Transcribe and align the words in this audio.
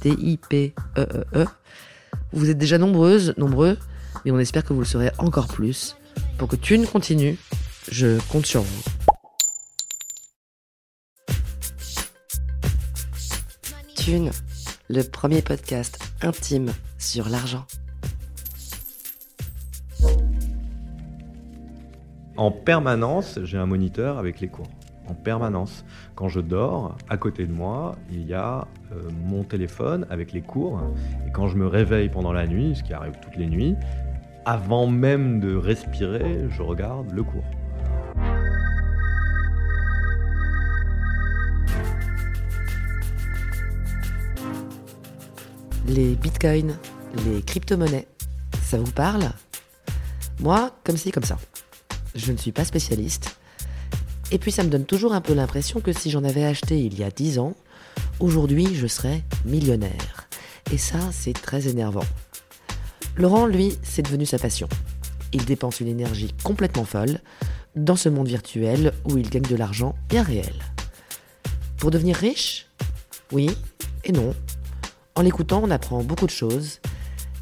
T-I-P-E-E-E. 0.00 1.46
Vous 2.32 2.50
êtes 2.50 2.58
déjà 2.58 2.78
nombreuses, 2.78 3.34
nombreux, 3.36 3.78
mais 4.24 4.30
on 4.30 4.38
espère 4.38 4.64
que 4.64 4.72
vous 4.72 4.80
le 4.80 4.86
serez 4.86 5.10
encore 5.18 5.48
plus. 5.48 5.96
Pour 6.38 6.48
que 6.48 6.56
Thune 6.56 6.86
continue, 6.86 7.38
je 7.90 8.18
compte 8.28 8.46
sur 8.46 8.62
vous. 8.62 8.82
Thune, 13.96 14.30
le 14.88 15.02
premier 15.02 15.42
podcast 15.42 15.98
intime 16.22 16.72
sur 16.98 17.28
l'argent. 17.28 17.66
En 22.36 22.50
permanence, 22.50 23.38
j'ai 23.42 23.58
un 23.58 23.66
moniteur 23.66 24.16
avec 24.16 24.40
les 24.40 24.48
cours. 24.48 24.70
En 25.10 25.14
permanence. 25.14 25.84
Quand 26.14 26.28
je 26.28 26.38
dors, 26.38 26.96
à 27.08 27.16
côté 27.16 27.44
de 27.44 27.52
moi, 27.52 27.96
il 28.12 28.24
y 28.28 28.32
a 28.32 28.68
euh, 28.92 29.10
mon 29.26 29.42
téléphone 29.42 30.06
avec 30.08 30.32
les 30.32 30.40
cours. 30.40 30.80
Et 31.26 31.32
quand 31.32 31.48
je 31.48 31.56
me 31.56 31.66
réveille 31.66 32.08
pendant 32.08 32.32
la 32.32 32.46
nuit, 32.46 32.76
ce 32.76 32.84
qui 32.84 32.92
arrive 32.92 33.14
toutes 33.20 33.34
les 33.34 33.48
nuits, 33.48 33.74
avant 34.44 34.86
même 34.86 35.40
de 35.40 35.56
respirer, 35.56 36.46
je 36.48 36.62
regarde 36.62 37.10
le 37.10 37.24
cours. 37.24 37.42
Les 45.88 46.14
bitcoins, 46.14 46.76
les 47.26 47.42
crypto-monnaies, 47.42 48.06
ça 48.62 48.78
vous 48.78 48.92
parle? 48.92 49.24
Moi, 50.38 50.70
comme 50.84 50.96
ci, 50.96 51.10
comme 51.10 51.24
ça. 51.24 51.36
Je 52.14 52.30
ne 52.30 52.36
suis 52.36 52.52
pas 52.52 52.64
spécialiste. 52.64 53.40
Et 54.32 54.38
puis 54.38 54.52
ça 54.52 54.62
me 54.62 54.68
donne 54.68 54.84
toujours 54.84 55.12
un 55.12 55.20
peu 55.20 55.34
l'impression 55.34 55.80
que 55.80 55.92
si 55.92 56.10
j'en 56.10 56.24
avais 56.24 56.44
acheté 56.44 56.78
il 56.78 56.98
y 56.98 57.04
a 57.04 57.10
10 57.10 57.38
ans, 57.38 57.54
aujourd'hui 58.20 58.74
je 58.74 58.86
serais 58.86 59.22
millionnaire. 59.44 60.28
Et 60.72 60.78
ça, 60.78 60.98
c'est 61.10 61.32
très 61.32 61.66
énervant. 61.66 62.04
Laurent, 63.16 63.46
lui, 63.46 63.76
c'est 63.82 64.02
devenu 64.02 64.24
sa 64.24 64.38
passion. 64.38 64.68
Il 65.32 65.44
dépense 65.44 65.80
une 65.80 65.88
énergie 65.88 66.32
complètement 66.44 66.84
folle 66.84 67.20
dans 67.74 67.96
ce 67.96 68.08
monde 68.08 68.28
virtuel 68.28 68.92
où 69.04 69.16
il 69.18 69.28
gagne 69.28 69.42
de 69.42 69.56
l'argent 69.56 69.94
bien 70.08 70.22
réel. 70.22 70.54
Pour 71.76 71.90
devenir 71.90 72.16
riche 72.16 72.66
Oui 73.32 73.50
et 74.04 74.12
non. 74.12 74.34
En 75.16 75.22
l'écoutant, 75.22 75.60
on 75.62 75.70
apprend 75.70 76.02
beaucoup 76.02 76.26
de 76.26 76.30
choses 76.30 76.80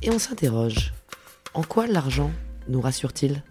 et 0.02 0.10
on 0.10 0.18
s'interroge. 0.18 0.94
En 1.54 1.62
quoi 1.62 1.86
l'argent 1.86 2.30
nous 2.68 2.80
rassure-t-il? 2.80 3.42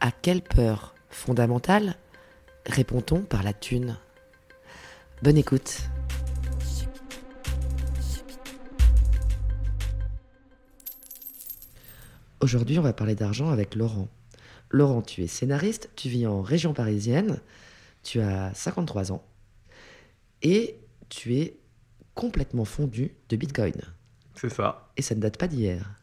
À 0.00 0.10
quelle 0.10 0.42
peur 0.42 0.94
fondamentale 1.08 1.96
répond-on 2.66 3.22
par 3.22 3.42
la 3.42 3.52
thune? 3.52 3.96
Bonne 5.22 5.36
écoute. 5.36 5.82
Aujourd'hui, 12.40 12.78
on 12.78 12.82
va 12.82 12.92
parler 12.92 13.14
d'argent 13.14 13.50
avec 13.50 13.74
Laurent. 13.74 14.08
Laurent, 14.70 15.02
tu 15.02 15.22
es 15.22 15.26
scénariste, 15.26 15.90
tu 15.96 16.08
vis 16.08 16.26
en 16.26 16.42
région 16.42 16.74
parisienne, 16.74 17.40
tu 18.02 18.20
as 18.20 18.52
53 18.54 19.12
ans 19.12 19.24
et 20.42 20.78
tu 21.08 21.36
es 21.36 21.58
complètement 22.14 22.64
fondu 22.64 23.14
de 23.28 23.36
Bitcoin. 23.36 23.74
C'est 24.34 24.50
ça. 24.50 24.90
Et 24.96 25.02
ça 25.02 25.14
ne 25.14 25.20
date 25.20 25.38
pas 25.38 25.48
d'hier. 25.48 25.95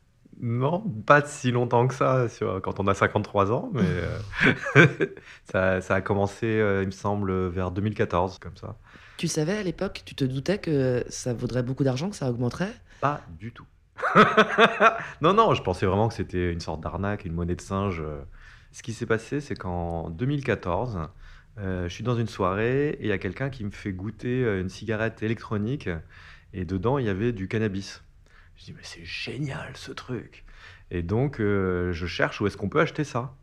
Non, 0.46 0.81
pas 1.06 1.22
si 1.26 1.52
longtemps 1.52 1.88
que 1.88 1.94
ça, 1.94 2.28
quand 2.64 2.81
on 2.81 2.88
a 2.88 2.94
53 2.94 3.54
ans, 3.54 3.72
mais 3.74 3.81
euh, 3.86 4.88
ça, 5.46 5.80
ça 5.80 5.96
a 5.96 6.02
commencé, 6.02 6.46
euh, 6.48 6.81
il 6.81 6.88
me 6.88 6.92
semble, 6.92 7.48
vers 7.48 7.72
2014, 7.72 8.40
comme 8.40 8.58
ça. 8.58 8.76
Tu 9.16 9.30
savais 9.30 9.53
à 9.53 9.64
l'époque, 9.64 10.02
tu 10.06 10.16
te 10.16 10.26
doutais 10.26 10.58
que 10.58 11.06
ça 11.08 11.34
vaudrait 11.34 11.64
beaucoup 11.64 11.86
d'argent, 11.86 12.09
que 12.09 12.18
ça 12.18 12.30
augmenterait? 12.30 12.74
Pas 13.00 13.22
du 13.40 13.53
tout. 13.53 13.66
non, 15.22 15.34
non, 15.34 15.53
je 15.53 15.64
pensais 15.64 15.86
vraiment 15.86 16.09
que 16.09 16.14
c'était 16.14 16.52
une 16.52 16.59
sorte 16.59 16.82
d'arnaque, 16.82 17.24
une 17.24 17.34
monnaie 17.34 17.56
de 17.56 17.62
singe. 17.62 18.03
Ce 18.74 18.84
qui 18.84 18.92
s'est 18.92 19.06
passé, 19.06 19.40
c'est 19.40 19.56
qu'en 19.56 20.09
2014, 20.09 21.08
euh, 21.58 21.88
je 21.88 21.94
suis 21.94 22.03
dans 22.03 22.18
une 22.18 22.28
soirée 22.28 22.90
et 22.90 23.03
il 23.03 23.08
y 23.08 23.14
a 23.14 23.18
quelqu'un 23.18 23.50
qui 23.50 23.64
me 23.64 23.72
fait 23.72 23.94
goûter 23.94 24.42
une 24.59 24.68
cigarette 24.68 25.24
électronique 25.24 25.88
et 26.52 26.66
dedans, 26.66 26.98
il 26.98 27.06
y 27.06 27.09
avait 27.09 27.32
du 27.32 27.48
cannabis. 27.48 28.03
Je 28.56 28.66
dis, 28.66 28.74
mais 28.74 28.84
c'est 28.84 29.06
génial 29.06 29.75
ce 29.75 29.91
truc. 29.91 30.46
Et 30.91 31.02
donc, 31.02 31.40
euh, 31.40 31.91
je 31.91 32.06
cherche 32.06 32.40
où 32.40 32.47
est-ce 32.47 32.58
qu'on 32.58 32.69
peut 32.69 32.80
acheter 32.80 33.03
ça. 33.03 33.36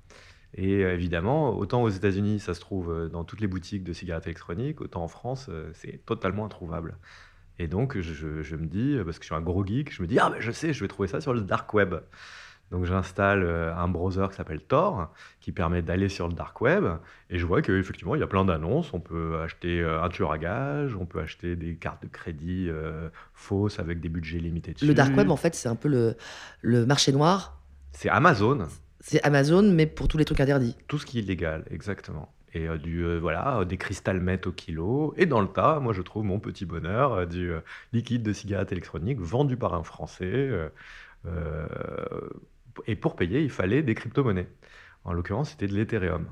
Et 0.55 0.85
euh, 0.85 0.95
évidemment, 0.95 1.57
autant 1.57 1.83
aux 1.83 1.89
États-Unis, 1.89 2.41
ça 2.41 2.55
se 2.55 2.61
trouve 2.61 2.91
euh, 2.91 3.09
dans 3.09 3.25
toutes 3.25 3.41
les 3.41 3.47
boutiques 3.47 3.85
de 3.85 3.93
cigarettes 3.93 4.27
électroniques, 4.27 4.81
autant 4.81 5.03
en 5.03 5.09
France, 5.09 5.51
c'est 5.75 6.05
totalement 6.07 6.47
introuvable. 6.47 6.97
Et 7.59 7.69
donc, 7.69 7.99
je, 8.01 8.57
me 8.57 8.67
dis, 8.67 8.97
parce 9.05 9.19
que 9.19 9.25
je 9.25 9.29
suis 9.29 9.35
un 9.35 9.43
gros 9.43 9.67
geek, 9.67 9.93
je 9.93 10.03
me 10.03 10.07
dis, 10.07 10.19
ah, 10.19 10.31
ben 10.31 10.41
je 10.41 10.51
sais, 10.51 10.73
je 10.73 10.81
vais 10.83 10.89
trouver 10.89 11.09
ça 11.09 11.21
sur 11.21 11.35
le 11.35 11.43
dark 11.43 11.75
web. 11.75 11.95
Donc, 12.71 12.85
j'installe 12.85 13.43
euh, 13.43 13.75
un 13.75 13.89
browser 13.89 14.27
qui 14.31 14.37
s'appelle 14.37 14.61
Tor, 14.61 15.13
qui 15.41 15.53
permet 15.53 15.83
d'aller 15.83 16.09
sur 16.09 16.29
le 16.29 16.35
dark 16.35 16.61
web, 16.61 16.85
et 17.29 17.39
je 17.39 17.47
vois 17.47 17.63
qu'effectivement, 17.63 18.15
il 18.15 18.21
y 18.21 18.25
a 18.25 18.29
plein 18.29 18.45
d'annonces. 18.45 18.95
On 18.95 19.01
peut 19.01 19.41
acheter 19.41 19.81
euh, 19.81 20.03
un 20.03 20.09
tueur 20.09 20.33
à 20.33 20.39
gage, 20.39 20.95
on 20.95 21.07
peut 21.07 21.21
acheter 21.21 21.57
des 21.57 21.75
cartes 21.75 22.03
de 22.03 22.09
crédit 22.09 22.67
euh, 22.69 23.09
fausses 23.35 23.79
avec 23.79 24.01
des 24.01 24.09
budgets 24.09 24.39
limités 24.39 24.73
dessus. 24.73 24.87
Le 24.87 24.95
dark 24.95 25.17
web, 25.17 25.31
en 25.31 25.37
fait, 25.37 25.55
c'est 25.55 25.69
un 25.69 25.77
peu 25.77 25.89
le, 25.89 26.17
le 26.63 26.87
marché 26.87 27.13
noir. 27.13 27.61
C'est 27.93 28.09
Amazon, 28.09 28.69
C'est 29.01 29.23
Amazon, 29.23 29.63
mais 29.63 29.87
pour 29.87 30.09
tous 30.09 30.19
les 30.19 30.25
trucs 30.25 30.41
interdits. 30.41 30.77
tout 30.87 30.99
ce 30.99 31.07
qui 31.07 31.19
est 31.19 31.23
illégal, 31.23 31.65
exactement. 31.71 32.33
Et 32.53 32.69
euh, 32.69 32.79
du, 32.79 33.05
euh, 33.05 33.19
voilà, 33.19 33.65
des 33.65 33.79
au 34.47 34.53
kilo. 34.53 35.15
Et 35.17 35.27
dans 35.27 35.41
le 35.41 35.49
tas, 35.49 35.81
moi, 35.81 35.93
je 35.93 36.03
trouve 36.03 36.25
mon 36.25 36.41
petit 36.41 36.65
bonheur 36.65 37.13
euh, 37.13 37.27
du 37.27 37.53
liquide 37.93 38.23
de 38.23 38.33
cigarette 38.33 38.73
électronique 38.73 39.21
vendu 39.21 39.57
par 39.57 39.75
un 39.75 39.83
Français. 39.83 40.51
Et 42.87 42.97
pour 42.97 43.17
payer, 43.17 43.43
il 43.43 43.51
fallait 43.51 43.83
des 43.83 43.95
crypto-monnaies. 43.95 44.49
En 45.05 45.13
l'occurrence, 45.13 45.51
c'était 45.51 45.67
de 45.67 45.75
l'Ethereum. 45.75 46.27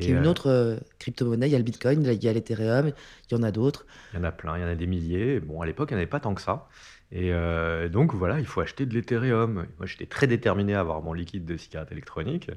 Qui 0.00 0.08
est 0.08 0.12
une 0.12 0.26
euh, 0.26 0.30
autre 0.30 0.48
euh, 0.48 0.76
crypto-monnaie. 0.98 1.48
Il 1.48 1.52
y 1.52 1.54
a 1.54 1.58
le 1.58 1.64
Bitcoin, 1.64 2.02
il 2.02 2.24
y 2.24 2.28
a 2.28 2.32
l'Ethereum, 2.32 2.92
il 3.30 3.34
y 3.34 3.38
en 3.38 3.42
a 3.42 3.50
d'autres. 3.50 3.86
Il 4.12 4.16
y 4.16 4.20
en 4.20 4.24
a 4.24 4.32
plein, 4.32 4.56
il 4.56 4.62
y 4.62 4.64
en 4.64 4.68
a 4.68 4.74
des 4.74 4.86
milliers. 4.86 5.40
Bon, 5.40 5.60
à 5.60 5.66
l'époque, 5.66 5.90
il 5.90 5.94
n'y 5.94 5.98
en 5.98 6.02
avait 6.02 6.10
pas 6.10 6.20
tant 6.20 6.34
que 6.34 6.40
ça. 6.40 6.68
Et 7.10 7.32
euh, 7.32 7.90
donc, 7.90 8.14
voilà, 8.14 8.38
il 8.38 8.46
faut 8.46 8.62
acheter 8.62 8.86
de 8.86 8.94
l'Ethereum. 8.94 9.66
Moi, 9.76 9.86
j'étais 9.86 10.06
très 10.06 10.26
déterminé 10.26 10.74
à 10.74 10.80
avoir 10.80 11.02
mon 11.02 11.12
liquide 11.12 11.44
de 11.44 11.56
cigarette 11.58 11.92
électronique. 11.92 12.50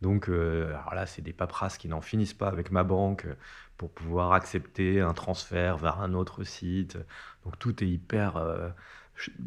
Donc, 0.00 0.28
euh, 0.28 0.70
alors 0.70 0.94
là, 0.94 1.06
c'est 1.06 1.22
des 1.22 1.32
paperasses 1.32 1.78
qui 1.78 1.86
n'en 1.86 2.00
finissent 2.00 2.34
pas 2.34 2.48
avec 2.48 2.72
ma 2.72 2.82
banque 2.82 3.26
pour 3.76 3.92
pouvoir 3.92 4.32
accepter 4.32 5.00
un 5.00 5.14
transfert 5.14 5.78
vers 5.78 6.00
un 6.00 6.14
autre 6.14 6.42
site. 6.42 6.98
Donc, 7.44 7.60
tout 7.60 7.84
est 7.84 7.88
hyper 7.88 8.34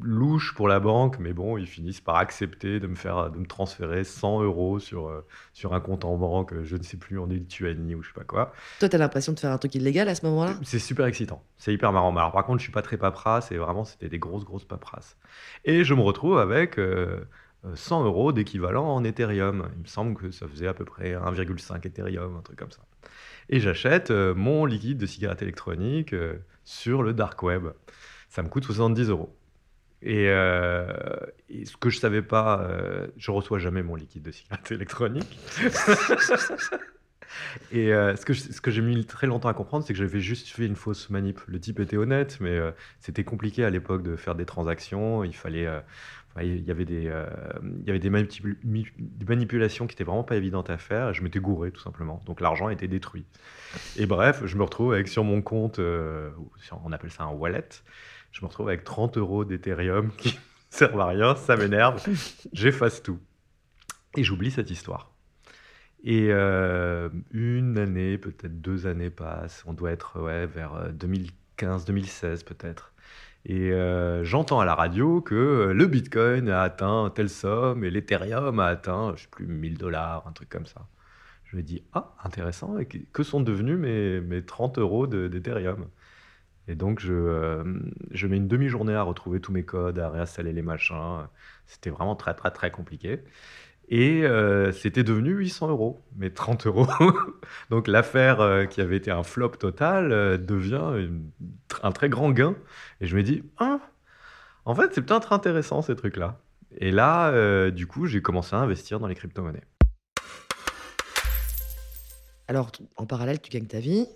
louche 0.02 0.54
pour 0.54 0.68
la 0.68 0.80
banque, 0.80 1.20
mais 1.20 1.34
bon, 1.34 1.58
ils 1.58 1.68
finissent 1.68 2.02
par 2.02 2.16
accepter 2.16 2.80
de 2.80 2.88
me 2.88 2.96
faire, 2.96 3.32
de 3.32 3.38
me 3.38 3.46
transférer 3.46 4.04
100 4.04 4.44
euros 4.44 4.80
sur, 4.80 5.08
euh, 5.08 5.26
sur 5.54 5.74
un 5.74 5.80
compte 5.80 6.06
en 6.06 6.18
banque, 6.18 6.54
je 6.64 6.76
ne 6.76 6.84
sais 6.84 6.98
plus, 6.98 7.20
en 7.20 7.26
Lituanie 7.26 7.96
ou 7.96 8.02
je 8.02 8.10
sais 8.10 8.14
pas 8.14 8.24
quoi. 8.24 8.54
Toi, 8.80 8.90
t'as 8.90 8.98
l'impression 8.98 9.34
de 9.34 9.40
faire 9.40 9.52
un 9.52 9.58
truc 9.58 9.76
illégal 9.76 10.08
à 10.10 10.16
ce 10.16 10.26
moment-là? 10.26 10.56
C'est 10.64 10.80
super 10.80 11.06
excitant, 11.06 11.44
c'est 11.58 11.74
hyper 11.74 11.92
marrant. 11.92 12.12
Mais 12.12 12.20
Alors 12.20 12.32
par 12.32 12.46
contre, 12.46 12.60
je 12.60 12.64
suis 12.64 12.72
pas 12.72 12.82
très 12.82 12.98
paperasse 12.98 13.52
et 13.52 13.58
vraiment 13.58 13.86
c'était 13.86 14.10
des 14.10 14.20
grosses 14.20 14.46
grosses 14.46 14.66
paperasses. 14.66 15.18
Et 15.64 15.84
je 15.84 15.94
me 15.94 16.02
retrouve 16.02 16.38
avec 16.38 16.78
euh, 16.78 17.24
100 17.74 18.06
euros 18.06 18.32
d'équivalent 18.32 18.88
en 18.88 19.04
Ethereum. 19.04 19.70
Il 19.76 19.82
me 19.82 19.88
semble 19.88 20.16
que 20.16 20.32
ça 20.32 20.48
faisait 20.48 20.68
à 20.68 20.74
peu 20.74 20.86
près 20.86 21.14
1,5 21.14 21.86
Ethereum, 21.86 22.36
un 22.38 22.42
truc 22.42 22.58
comme 22.58 22.72
ça. 22.72 22.82
Et 23.50 23.60
j'achète 23.60 24.12
mon 24.12 24.66
liquide 24.66 24.98
de 24.98 25.06
cigarette 25.06 25.42
électronique 25.42 26.16
sur 26.64 27.04
le 27.04 27.14
dark 27.14 27.42
web. 27.44 27.68
Ça 28.30 28.44
me 28.44 28.50
coûte 28.50 28.66
70 28.66 29.10
euros. 29.10 29.36
Et, 30.06 30.28
ce 30.28 31.78
que 31.78 31.90
je 31.90 32.00
savais 32.00 32.22
pas, 32.22 32.70
je 33.18 33.32
reçois 33.32 33.60
jamais 33.60 33.84
mon 33.84 33.96
liquide 33.96 34.24
de 34.24 34.32
cigarette 34.32 34.72
électronique. 34.72 35.40
Et 37.72 37.94
euh, 37.94 38.16
ce 38.16 38.26
que, 38.62 38.72
j'ai 38.72 38.82
mis 38.82 39.06
très 39.06 39.28
longtemps 39.28 39.50
à 39.50 39.54
comprendre, 39.54 39.86
c'est 39.86 39.94
que 39.94 40.00
j'avais 40.00 40.20
juste 40.20 40.50
fait 40.50 40.66
une 40.66 40.76
fausse 40.76 41.10
manip. 41.10 41.40
Le 41.48 41.60
type 41.60 41.80
était 41.80 41.98
honnête, 41.98 42.38
mais 42.40 42.52
euh, 42.52 42.72
c'était 43.00 43.24
compliqué 43.24 43.64
à 43.64 43.70
l'époque 43.70 44.04
de 44.04 44.16
faire 44.16 44.36
des 44.36 44.46
transactions. 44.46 45.24
Il 45.24 45.36
fallait. 45.36 45.68
Euh, 45.68 45.80
il 46.42 46.66
y 46.66 46.72
avait 46.72 46.84
des, 46.84 47.10
il 47.64 47.88
y 47.88 47.90
avait 47.90 48.00
des, 48.00 48.10
manipulations 48.10 49.88
qui 49.88 49.94
étaient 49.94 50.04
vraiment 50.04 50.26
pas 50.26 50.36
évidentes 50.36 50.70
à 50.70 50.78
faire. 50.78 51.14
je 51.14 51.24
m'étais 51.24 51.40
gouré 51.40 51.72
tout 51.72 51.80
simplement. 51.80 52.22
Donc 52.26 52.42
l'argent 52.42 52.68
était 52.68 52.90
détruit. 52.90 53.24
Et 53.96 54.06
bref, 54.06 54.42
je 54.46 54.58
me 54.58 54.64
retrouve 54.64 54.92
avec 54.92 55.08
sur 55.08 55.24
mon 55.24 55.42
compte, 55.42 55.80
on 55.80 56.92
appelle 56.92 57.12
ça 57.12 57.24
un 57.24 57.32
wallet, 57.32 57.70
je 58.36 58.42
me 58.42 58.48
retrouve 58.48 58.68
avec 58.68 58.84
30 58.84 59.18
euros 59.18 59.46
d'Ethereum 59.46 60.12
qui 60.18 60.28
ne 60.28 60.40
servent 60.70 61.00
à 61.00 61.08
rien, 61.08 61.36
ça 61.36 61.56
m'énerve, 61.56 62.06
j'efface 62.52 63.02
tout. 63.02 63.18
Et 64.18 64.24
j'oublie 64.24 64.52
cette 64.52 64.70
histoire. 64.70 65.10
Et 66.04 66.28
euh, 66.32 67.08
une 67.32 67.78
année, 67.78 68.18
peut-être 68.18 68.60
deux 68.60 68.88
années 68.88 69.10
passent. 69.10 69.64
On 69.66 69.74
doit 69.74 69.92
être 69.92 70.20
vers 70.20 70.92
2015-2016 70.92 72.26
euh, 72.26 72.36
peut-être. 72.46 72.94
Et 73.46 73.72
euh, 73.72 74.26
j'entends 74.26 74.60
à 74.60 74.66
la 74.66 74.76
radio 74.76 75.22
que 75.22 75.72
le 75.74 75.88
Bitcoin 75.88 76.50
a 76.50 76.62
atteint 76.62 77.10
telle 77.16 77.30
somme 77.30 77.86
et 77.86 77.90
l'Ethereum 77.90 78.60
a 78.60 78.66
atteint, 78.66 79.14
je 79.16 79.24
sais 79.24 79.30
plus, 79.32 79.48
1000 79.48 79.78
dollars, 79.78 80.28
un 80.28 80.34
truc 80.34 80.50
comme 80.50 80.66
ça. 80.66 80.88
Je 81.46 81.56
me 81.56 81.62
dis, 81.62 81.84
ah, 81.94 82.14
intéressant, 82.24 82.76
que 83.14 83.24
sont 83.24 83.40
devenus 83.40 83.78
mes, 83.78 84.20
mes 84.20 84.44
30 84.44 84.78
euros 84.78 85.08
d'Ethereum? 85.08 85.88
Et 86.68 86.76
donc, 86.76 87.00
je, 87.00 87.64
je 88.12 88.28
mets 88.28 88.38
une 88.38 88.48
demi-journée 88.48 88.96
à 88.96 89.04
retrouver 89.04 89.40
tous 89.40 89.52
mes 89.52 89.64
codes, 89.64 90.00
à 90.00 90.10
réinstaller 90.10 90.52
les 90.52 90.64
machins. 90.64 91.28
C'était 91.68 91.92
vraiment 91.92 92.16
très, 92.16 92.34
très, 92.34 92.52
très 92.52 92.72
compliqué. 92.72 93.22
Et 93.90 94.24
euh, 94.24 94.72
c'était 94.72 95.04
devenu 95.04 95.32
800 95.32 95.70
euros, 95.70 96.04
mais 96.16 96.32
30 96.32 96.66
euros. 96.68 96.88
Donc 97.70 97.88
l'affaire 97.88 98.42
euh, 98.42 98.66
qui 98.66 98.82
avait 98.82 98.98
été 98.98 99.12
un 99.12 99.24
flop 99.24 99.50
total 99.50 100.12
euh, 100.12 100.38
devient 100.38 101.10
un 101.84 101.92
très 101.92 102.10
grand 102.10 102.32
gain. 102.32 102.56
Et 103.02 103.08
je 103.08 103.16
me 103.16 103.24
dis, 103.24 103.44
ah, 103.58 103.80
en 104.66 104.74
fait, 104.74 104.94
c'est 104.94 105.02
peut-être 105.02 105.34
intéressant 105.34 105.82
ces 105.82 105.96
trucs-là. 105.96 106.40
Et 106.78 106.92
là, 106.92 107.72
du 107.72 107.88
coup, 107.88 108.06
j'ai 108.06 108.22
commencé 108.22 108.54
à 108.54 108.60
investir 108.60 109.00
dans 109.00 109.08
les 109.08 109.16
crypto-monnaies. 109.16 109.64
Alors, 112.50 112.72
en 112.98 113.06
parallèle, 113.06 113.40
tu 113.40 113.50
gagnes 113.50 113.68
ta 113.68 113.80
vie 113.80 114.08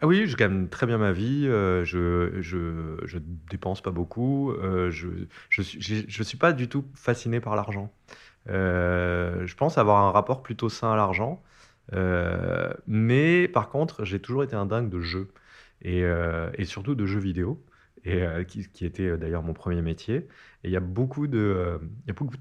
ah 0.00 0.06
oui, 0.06 0.26
je 0.26 0.36
gagne 0.36 0.68
très 0.68 0.86
bien 0.86 0.98
ma 0.98 1.12
vie. 1.12 1.44
je, 1.44 2.30
je, 2.40 2.96
je 3.04 3.18
dépense 3.50 3.80
pas 3.80 3.90
beaucoup. 3.90 4.52
je, 4.62 5.08
je, 5.48 5.62
suis, 5.62 6.04
je 6.08 6.22
suis 6.22 6.36
pas 6.36 6.52
du 6.52 6.68
tout 6.68 6.84
fasciné 6.94 7.40
par 7.40 7.56
l'argent. 7.56 7.92
Euh, 8.48 9.46
je 9.46 9.54
pense 9.56 9.78
avoir 9.78 10.04
un 10.04 10.10
rapport 10.10 10.42
plutôt 10.42 10.68
sain 10.68 10.92
à 10.92 10.96
l'argent. 10.96 11.42
Euh, 11.92 12.72
mais 12.86 13.48
par 13.48 13.68
contre, 13.70 14.04
j'ai 14.04 14.20
toujours 14.20 14.44
été 14.44 14.56
un 14.56 14.66
dingue 14.66 14.88
de 14.90 15.00
jeux 15.00 15.28
et, 15.82 16.04
euh, 16.04 16.50
surtout 16.64 16.94
de 16.94 17.06
jeux 17.06 17.20
vidéo. 17.20 17.62
Et, 18.06 18.22
qui, 18.46 18.84
était 18.84 19.16
d'ailleurs 19.16 19.42
mon 19.42 19.54
premier 19.54 19.80
métier. 19.80 20.28
Il 20.62 20.70
y 20.70 20.76
a, 20.76 20.80
beaucoup 20.80 21.26
de, 21.26 21.80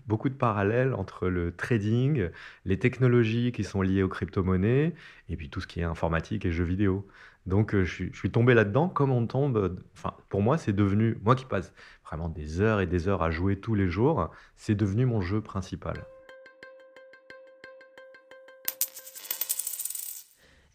beaucoup, 0.08 0.28
de 0.28 0.34
parallèles 0.34 0.94
entre 0.94 1.30
le 1.30 1.56
trading, 1.56 2.30
les 2.66 2.78
technologies 2.78 3.54
qui 3.54 3.64
sont 3.64 3.82
liées 3.82 4.04
aux 4.04 4.10
crypto-monnaies, 4.10 4.94
et 5.30 5.38
puis 5.38 5.50
tout 5.50 5.62
ce 5.62 5.68
qui 5.68 5.80
est 5.80 5.84
informatique 5.86 6.44
et 6.46 6.52
jeux 6.52 6.66
vidéo. 6.66 7.08
Donc 7.46 7.76
je 7.76 7.84
suis, 7.84 8.10
je 8.14 8.18
suis 8.18 8.32
tombé 8.32 8.54
là-dedans 8.54 8.88
comme 8.88 9.12
on 9.12 9.28
tombe. 9.28 9.82
Enfin, 9.94 10.16
pour 10.30 10.42
moi, 10.42 10.58
c'est 10.58 10.74
devenu, 10.74 11.18
moi 11.24 11.36
qui 11.36 11.46
passe 11.46 11.74
vraiment 12.06 12.30
des 12.30 12.62
heures 12.62 12.80
et 12.80 12.88
des 12.88 13.08
heures 13.08 13.22
à 13.22 13.32
jouer 13.32 13.60
tous 13.60 13.76
les 13.76 13.90
jours, 13.90 14.32
c'est 14.56 14.76
devenu 14.76 15.06
mon 15.06 15.22
jeu 15.22 15.42
principal. 15.42 16.06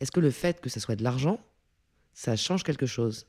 Est-ce 0.01 0.13
que 0.13 0.21
le 0.21 0.31
fait 0.31 0.61
que 0.61 0.69
ce 0.69 0.79
soit 0.79 0.95
de 0.95 1.03
l'argent, 1.03 1.41
ça 2.13 2.37
change 2.37 2.63
quelque 2.63 2.87
chose? 2.87 3.27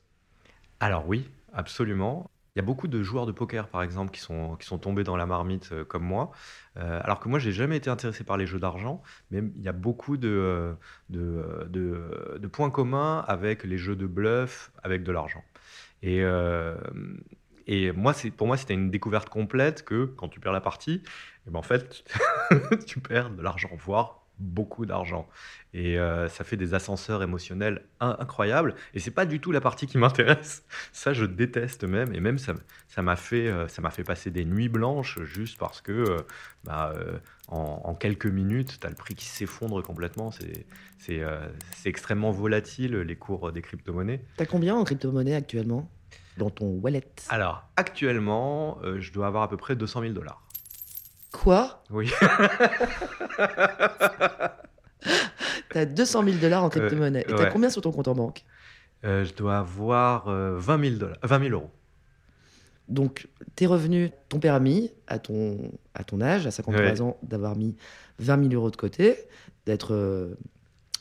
Alors 0.78 1.06
oui, 1.08 1.28
absolument. 1.52 2.30
Il 2.54 2.58
y 2.58 2.62
a 2.62 2.64
beaucoup 2.64 2.88
de 2.88 3.02
joueurs 3.02 3.26
de 3.26 3.32
poker, 3.32 3.68
par 3.68 3.82
exemple, 3.82 4.10
qui 4.10 4.20
sont, 4.20 4.56
qui 4.56 4.66
sont 4.66 4.78
tombés 4.78 5.04
dans 5.04 5.16
la 5.16 5.26
marmite 5.26 5.70
euh, 5.72 5.84
comme 5.84 6.02
moi. 6.02 6.32
Euh, 6.76 7.00
alors 7.04 7.20
que 7.20 7.28
moi, 7.28 7.38
j'ai 7.38 7.52
jamais 7.52 7.76
été 7.76 7.90
intéressé 7.90 8.24
par 8.24 8.36
les 8.36 8.46
jeux 8.46 8.58
d'argent, 8.58 9.02
mais 9.30 9.38
il 9.56 9.62
y 9.62 9.68
a 9.68 9.72
beaucoup 9.72 10.16
de, 10.16 10.28
euh, 10.28 10.74
de, 11.10 12.38
de, 12.38 12.46
points 12.48 12.70
communs 12.70 13.24
avec 13.28 13.64
les 13.64 13.78
jeux 13.78 13.96
de 13.96 14.06
bluff 14.06 14.72
avec 14.82 15.02
de 15.04 15.12
l'argent. 15.12 15.44
Et, 16.02 16.22
et 17.66 17.92
moi, 17.92 18.14
pour 18.36 18.46
moi, 18.46 18.56
c'était 18.56 18.74
une 18.74 18.90
découverte 18.90 19.28
complète 19.28 19.84
que 19.84 20.06
quand 20.06 20.28
tu 20.28 20.40
perds 20.40 20.52
la 20.52 20.60
partie, 20.60 21.02
eh 21.46 21.50
ben, 21.50 21.58
en 21.58 21.62
fait, 21.62 22.04
tu 22.86 23.00
perds 23.00 23.30
de 23.30 23.42
l'argent, 23.42 23.70
voire 23.78 24.19
beaucoup 24.40 24.86
d'argent. 24.86 25.28
Et 25.72 25.98
euh, 25.98 26.28
ça 26.28 26.42
fait 26.42 26.56
des 26.56 26.74
ascenseurs 26.74 27.22
émotionnels 27.22 27.84
incroyables. 28.00 28.74
Et 28.94 29.00
c'est 29.00 29.10
pas 29.10 29.26
du 29.26 29.40
tout 29.40 29.52
la 29.52 29.60
partie 29.60 29.86
qui 29.86 29.98
m'intéresse. 29.98 30.64
Ça, 30.92 31.12
je 31.12 31.24
déteste 31.24 31.84
même. 31.84 32.12
Et 32.14 32.20
même, 32.20 32.38
ça, 32.38 32.54
ça 32.88 33.02
m'a 33.02 33.16
fait, 33.16 33.46
euh, 33.46 33.68
ça 33.68 33.82
m'a 33.82 33.90
fait 33.90 34.02
passer 34.02 34.30
des 34.30 34.44
nuits 34.44 34.68
blanches 34.68 35.22
juste 35.22 35.58
parce 35.58 35.80
que, 35.80 35.92
euh, 35.92 36.16
bah, 36.64 36.94
en, 37.48 37.94
quelques 37.94 38.26
minutes, 38.26 38.78
tu 38.80 38.86
as 38.86 38.90
le 38.90 38.96
prix 38.96 39.14
qui 39.14 39.26
s'effondre 39.26 39.82
complètement. 39.82 40.30
C'est, 40.30 40.66
c'est, 40.98 41.22
c'est 41.76 41.88
extrêmement 41.88 42.30
volatile, 42.30 42.96
les 42.96 43.16
cours 43.16 43.52
des 43.52 43.62
crypto-monnaies. 43.62 44.24
Tu 44.36 44.42
as 44.42 44.46
combien 44.46 44.76
en 44.76 44.84
crypto-monnaie 44.84 45.34
actuellement? 45.34 45.88
Dans 46.36 46.50
ton 46.50 46.78
wallet? 46.78 47.04
Alors, 47.28 47.64
actuellement, 47.76 48.78
euh, 48.82 49.00
je 49.00 49.12
dois 49.12 49.26
avoir 49.26 49.42
à 49.42 49.48
peu 49.48 49.56
près 49.56 49.76
200 49.76 50.02
000 50.02 50.12
dollars. 50.12 50.42
Quoi 51.32 51.82
Oui. 51.90 52.10
T'as 55.70 55.84
200 55.86 56.24
000 56.24 56.36
dollars 56.38 56.64
en 56.64 56.66
euh, 56.66 56.70
crypto-monnaie. 56.70 57.24
Et 57.28 57.34
t'as 57.34 57.46
combien 57.46 57.70
sur 57.70 57.80
ton 57.82 57.92
compte 57.92 58.08
en 58.08 58.14
banque 58.14 58.44
euh, 59.04 59.24
Je 59.24 59.32
dois 59.34 59.58
avoir 59.58 60.28
20 60.28 60.84
000, 60.84 60.96
dollars, 60.96 61.16
20 61.22 61.38
000 61.44 61.52
euros. 61.52 61.70
Donc, 62.88 63.28
tes 63.54 63.66
revenus 63.66 64.10
t'ont 64.28 64.40
permis, 64.40 64.90
à 65.06 65.20
ton, 65.20 65.70
à 65.94 66.02
ton 66.02 66.20
âge, 66.20 66.46
à 66.46 66.50
53 66.50 67.02
ans, 67.02 67.16
d'avoir 67.22 67.54
mis 67.56 67.76
20 68.18 68.48
000 68.50 68.54
euros 68.54 68.70
de 68.72 68.76
côté, 68.76 69.16
d'être 69.64 70.36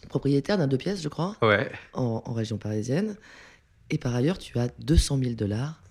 propriétaire 0.08 0.58
d'un 0.60 0.68
deux 0.68 0.78
pièces, 0.78 1.02
je 1.02 1.10
crois, 1.10 1.36
ouais. 1.42 1.72
en, 1.94 2.22
en 2.24 2.34
région 2.34 2.58
parisienne. 2.58 3.16
Et 3.90 3.98
par 3.98 4.14
ailleurs, 4.16 4.38
tu 4.38 4.60
as 4.60 4.68
200 4.80 5.18
000 5.18 5.34
dollars 5.34 5.82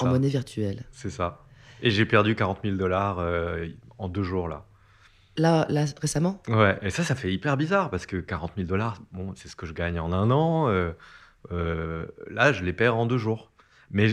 en 0.00 0.06
monnaie 0.06 0.28
virtuelle. 0.28 0.84
C'est 0.92 1.10
ça. 1.10 1.44
Et 1.82 1.90
j'ai 1.90 2.04
perdu 2.04 2.34
40 2.34 2.60
000 2.62 2.76
dollars 2.76 3.18
euh, 3.18 3.68
en 3.98 4.08
deux 4.08 4.22
jours 4.22 4.48
là. 4.48 4.66
Là, 5.36 5.66
là, 5.70 5.84
récemment? 6.00 6.42
Ouais, 6.48 6.78
et 6.82 6.90
ça, 6.90 7.02
ça 7.02 7.14
fait 7.14 7.32
hyper 7.32 7.56
bizarre 7.56 7.90
parce 7.90 8.04
que 8.04 8.16
40 8.16 8.52
000 8.56 8.68
dollars, 8.68 8.98
bon, 9.12 9.32
c'est 9.36 9.48
ce 9.48 9.56
que 9.56 9.64
je 9.64 9.72
gagne 9.72 9.98
en 9.98 10.12
un 10.12 10.30
an. 10.30 10.68
Euh, 10.68 10.92
euh, 11.52 12.06
là, 12.28 12.52
je 12.52 12.64
les 12.64 12.72
perds 12.72 12.96
en 12.96 13.06
deux 13.06 13.16
jours. 13.16 13.50
Mais 13.90 14.08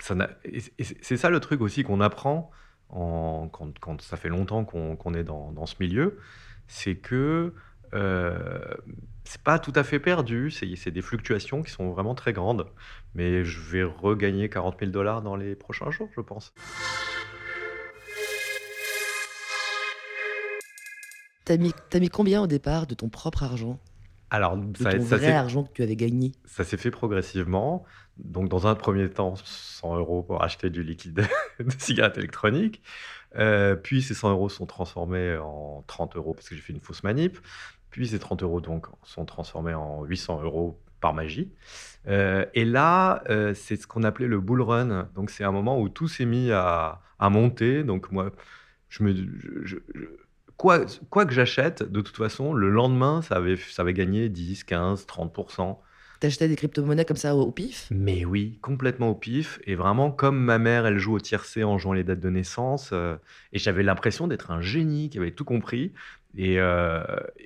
c'est 0.00 1.16
ça 1.16 1.30
le 1.30 1.40
truc 1.40 1.60
aussi 1.60 1.82
qu'on 1.82 2.00
apprend 2.00 2.50
en, 2.90 3.48
quand, 3.48 4.00
ça 4.02 4.16
fait 4.16 4.28
longtemps 4.28 4.64
qu'on 4.64 5.14
est 5.14 5.24
dans, 5.24 5.52
dans, 5.52 5.66
ce 5.66 5.76
milieu, 5.80 6.18
c'est 6.66 6.96
que 6.96 7.54
c'est 9.30 9.42
pas 9.42 9.60
tout 9.60 9.72
à 9.76 9.84
fait 9.84 10.00
perdu, 10.00 10.50
c'est 10.50 10.90
des 10.90 11.02
fluctuations 11.02 11.62
qui 11.62 11.70
sont 11.70 11.92
vraiment 11.92 12.16
très 12.16 12.32
grandes. 12.32 12.66
Mais 13.14 13.44
je 13.44 13.60
vais 13.60 13.84
regagner 13.84 14.48
40 14.48 14.80
000 14.80 14.90
dollars 14.90 15.22
dans 15.22 15.36
les 15.36 15.54
prochains 15.54 15.92
jours, 15.92 16.08
je 16.16 16.20
pense. 16.20 16.52
T'as 21.44 21.56
mis, 21.58 21.72
as 21.92 22.00
mis 22.00 22.08
combien 22.08 22.42
au 22.42 22.48
départ 22.48 22.88
de 22.88 22.96
ton 22.96 23.08
propre 23.08 23.44
argent? 23.44 23.78
Alors, 24.30 24.56
de 24.56 24.76
ça, 24.76 24.92
ton 24.92 24.98
vrai 24.98 25.30
argent 25.30 25.62
que 25.62 25.74
tu 25.74 25.82
avais 25.84 25.96
gagné? 25.96 26.32
Ça 26.44 26.64
s'est 26.64 26.76
fait 26.76 26.90
progressivement. 26.90 27.84
Donc, 28.16 28.48
dans 28.48 28.66
un 28.66 28.74
premier 28.74 29.08
temps, 29.08 29.36
100 29.36 29.96
euros 29.96 30.24
pour 30.24 30.42
acheter 30.42 30.70
du 30.70 30.82
liquide 30.82 31.24
de 31.60 31.70
cigarettes 31.78 32.18
électroniques. 32.18 32.82
Euh, 33.36 33.76
puis, 33.76 34.02
ces 34.02 34.14
100 34.14 34.30
euros 34.32 34.48
sont 34.48 34.66
transformés 34.66 35.36
en 35.36 35.84
30 35.86 36.16
euros 36.16 36.34
parce 36.34 36.48
que 36.48 36.56
j'ai 36.56 36.60
fait 36.60 36.72
une 36.72 36.80
fausse 36.80 37.04
manip. 37.04 37.38
Puis 37.90 38.08
ces 38.08 38.18
30 38.18 38.42
euros 38.42 38.60
donc 38.60 38.86
sont 39.02 39.24
transformés 39.24 39.74
en 39.74 40.04
800 40.04 40.42
euros 40.42 40.80
par 41.00 41.14
magie. 41.14 41.50
Euh, 42.08 42.44
et 42.54 42.64
là, 42.64 43.22
euh, 43.28 43.54
c'est 43.54 43.76
ce 43.76 43.86
qu'on 43.86 44.04
appelait 44.04 44.28
le 44.28 44.40
bull 44.40 44.62
run. 44.62 45.08
Donc 45.14 45.30
c'est 45.30 45.44
un 45.44 45.52
moment 45.52 45.80
où 45.80 45.88
tout 45.88 46.08
s'est 46.08 46.26
mis 46.26 46.50
à, 46.52 47.00
monter. 47.20 47.84
Donc 47.84 48.12
moi, 48.12 48.30
je 48.88 49.02
me, 49.02 49.14
quoi, 50.56 50.84
quoi 51.10 51.26
que 51.26 51.32
j'achète, 51.32 51.82
de 51.82 52.00
toute 52.00 52.16
façon, 52.16 52.52
le 52.52 52.70
lendemain, 52.70 53.22
ça 53.22 53.36
avait, 53.36 53.56
ça 53.56 53.82
avait 53.82 53.94
gagné 53.94 54.28
10, 54.28 54.64
15, 54.64 55.06
30%. 55.06 55.78
T'achetais 56.20 56.48
des 56.48 56.56
crypto-monnaies 56.56 57.06
comme 57.06 57.16
ça 57.16 57.34
au, 57.34 57.40
au 57.40 57.50
pif? 57.50 57.86
Mais 57.90 58.26
oui, 58.26 58.58
complètement 58.60 59.08
au 59.08 59.14
pif. 59.14 59.58
Et 59.64 59.74
vraiment, 59.74 60.10
comme 60.10 60.38
ma 60.38 60.58
mère, 60.58 60.84
elle 60.84 60.98
joue 60.98 61.14
au 61.14 61.18
tiercé 61.18 61.64
en 61.64 61.78
jouant 61.78 61.94
les 61.94 62.04
dates 62.04 62.20
de 62.20 62.28
naissance. 62.28 62.90
euh, 62.92 63.16
et 63.54 63.58
j'avais 63.58 63.82
l'impression 63.82 64.28
d'être 64.28 64.50
un 64.50 64.60
génie 64.60 65.08
qui 65.08 65.16
avait 65.16 65.30
tout 65.30 65.46
compris. 65.46 65.94
Et, 66.36 66.60
euh, 66.60 67.02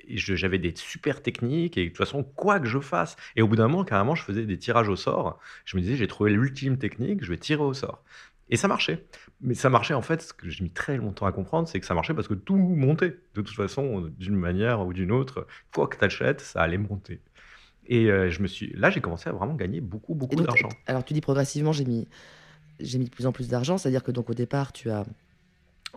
et 0.07 0.17
j'avais 0.17 0.59
des 0.59 0.73
super 0.75 1.21
techniques. 1.21 1.77
Et 1.77 1.85
de 1.85 1.89
toute 1.89 1.97
façon, 1.97 2.23
quoi 2.23 2.59
que 2.59 2.67
je 2.67 2.79
fasse. 2.79 3.15
Et 3.35 3.41
au 3.41 3.47
bout 3.47 3.55
d'un 3.55 3.67
moment, 3.67 3.83
carrément, 3.83 4.15
je 4.15 4.23
faisais 4.23 4.45
des 4.45 4.57
tirages 4.57 4.89
au 4.89 4.95
sort. 4.95 5.39
Je 5.65 5.77
me 5.77 5.81
disais, 5.81 5.95
j'ai 5.95 6.07
trouvé 6.07 6.31
l'ultime 6.31 6.77
technique, 6.77 7.23
je 7.23 7.29
vais 7.29 7.37
tirer 7.37 7.63
au 7.63 7.73
sort. 7.73 8.03
Et 8.49 8.57
ça 8.57 8.67
marchait. 8.67 9.05
Mais 9.41 9.55
ça 9.55 9.69
marchait, 9.69 9.95
en 9.95 10.01
fait, 10.01 10.21
ce 10.21 10.33
que 10.33 10.49
j'ai 10.49 10.63
mis 10.63 10.69
très 10.69 10.97
longtemps 10.97 11.25
à 11.25 11.31
comprendre, 11.31 11.67
c'est 11.67 11.79
que 11.79 11.85
ça 11.85 11.95
marchait 11.95 12.13
parce 12.13 12.27
que 12.27 12.35
tout 12.35 12.55
montait. 12.55 13.17
De 13.33 13.41
toute 13.41 13.55
façon, 13.55 14.11
d'une 14.19 14.35
manière 14.35 14.85
ou 14.85 14.93
d'une 14.93 15.11
autre, 15.11 15.47
quoi 15.73 15.87
que 15.87 15.97
tu 15.97 16.05
achètes, 16.05 16.41
ça 16.41 16.61
allait 16.61 16.77
monter. 16.77 17.21
Et 17.87 18.09
euh, 18.09 18.29
je 18.29 18.41
me 18.41 18.47
suis, 18.47 18.71
là, 18.75 18.89
j'ai 18.89 19.01
commencé 19.01 19.29
à 19.29 19.31
vraiment 19.31 19.55
gagner 19.55 19.81
beaucoup, 19.81 20.15
beaucoup 20.15 20.35
d'argent. 20.35 20.69
Alors 20.87 21.03
tu 21.03 21.13
dis 21.13 21.21
progressivement, 21.21 21.71
j'ai 21.71 21.85
mis, 21.85 22.07
j'ai 22.79 22.97
mis 22.97 23.05
de 23.05 23.09
plus 23.09 23.25
en 23.25 23.31
plus 23.31 23.47
d'argent, 23.47 23.77
c'est-à-dire 23.77 24.03
que 24.03 24.11
donc 24.11 24.29
au 24.29 24.33
départ, 24.33 24.73
tu 24.73 24.89
as, 24.89 25.05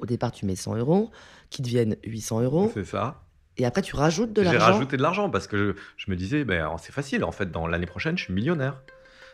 au 0.00 0.07
départ, 0.07 0.33
tu 0.33 0.47
mets 0.47 0.57
100 0.57 0.76
euros, 0.76 1.11
qui 1.50 1.62
deviennent 1.62 1.97
800 2.05 2.43
euros, 2.43 2.71
C'est 2.75 2.85
ça. 2.85 3.23
et 3.57 3.64
après 3.67 3.83
tu 3.83 3.95
rajoutes 3.97 4.33
de 4.33 4.43
J'ai 4.43 4.52
l'argent. 4.52 4.73
rajouté 4.75 4.97
de 4.97 5.02
l'argent 5.02 5.31
parce 5.31 5.47
que 5.47 5.57
je, 5.57 5.73
je 6.05 6.11
me 6.11 6.17
disais, 6.17 6.45
ben, 6.45 6.71
c'est 6.81 6.93
facile, 6.93 7.25
en 7.25 7.33
fait, 7.33 7.50
dans 7.50 7.67
l'année 7.67 7.87
prochaine, 7.87 8.17
je 8.19 8.25
suis 8.25 8.35
millionnaire. 8.35 8.81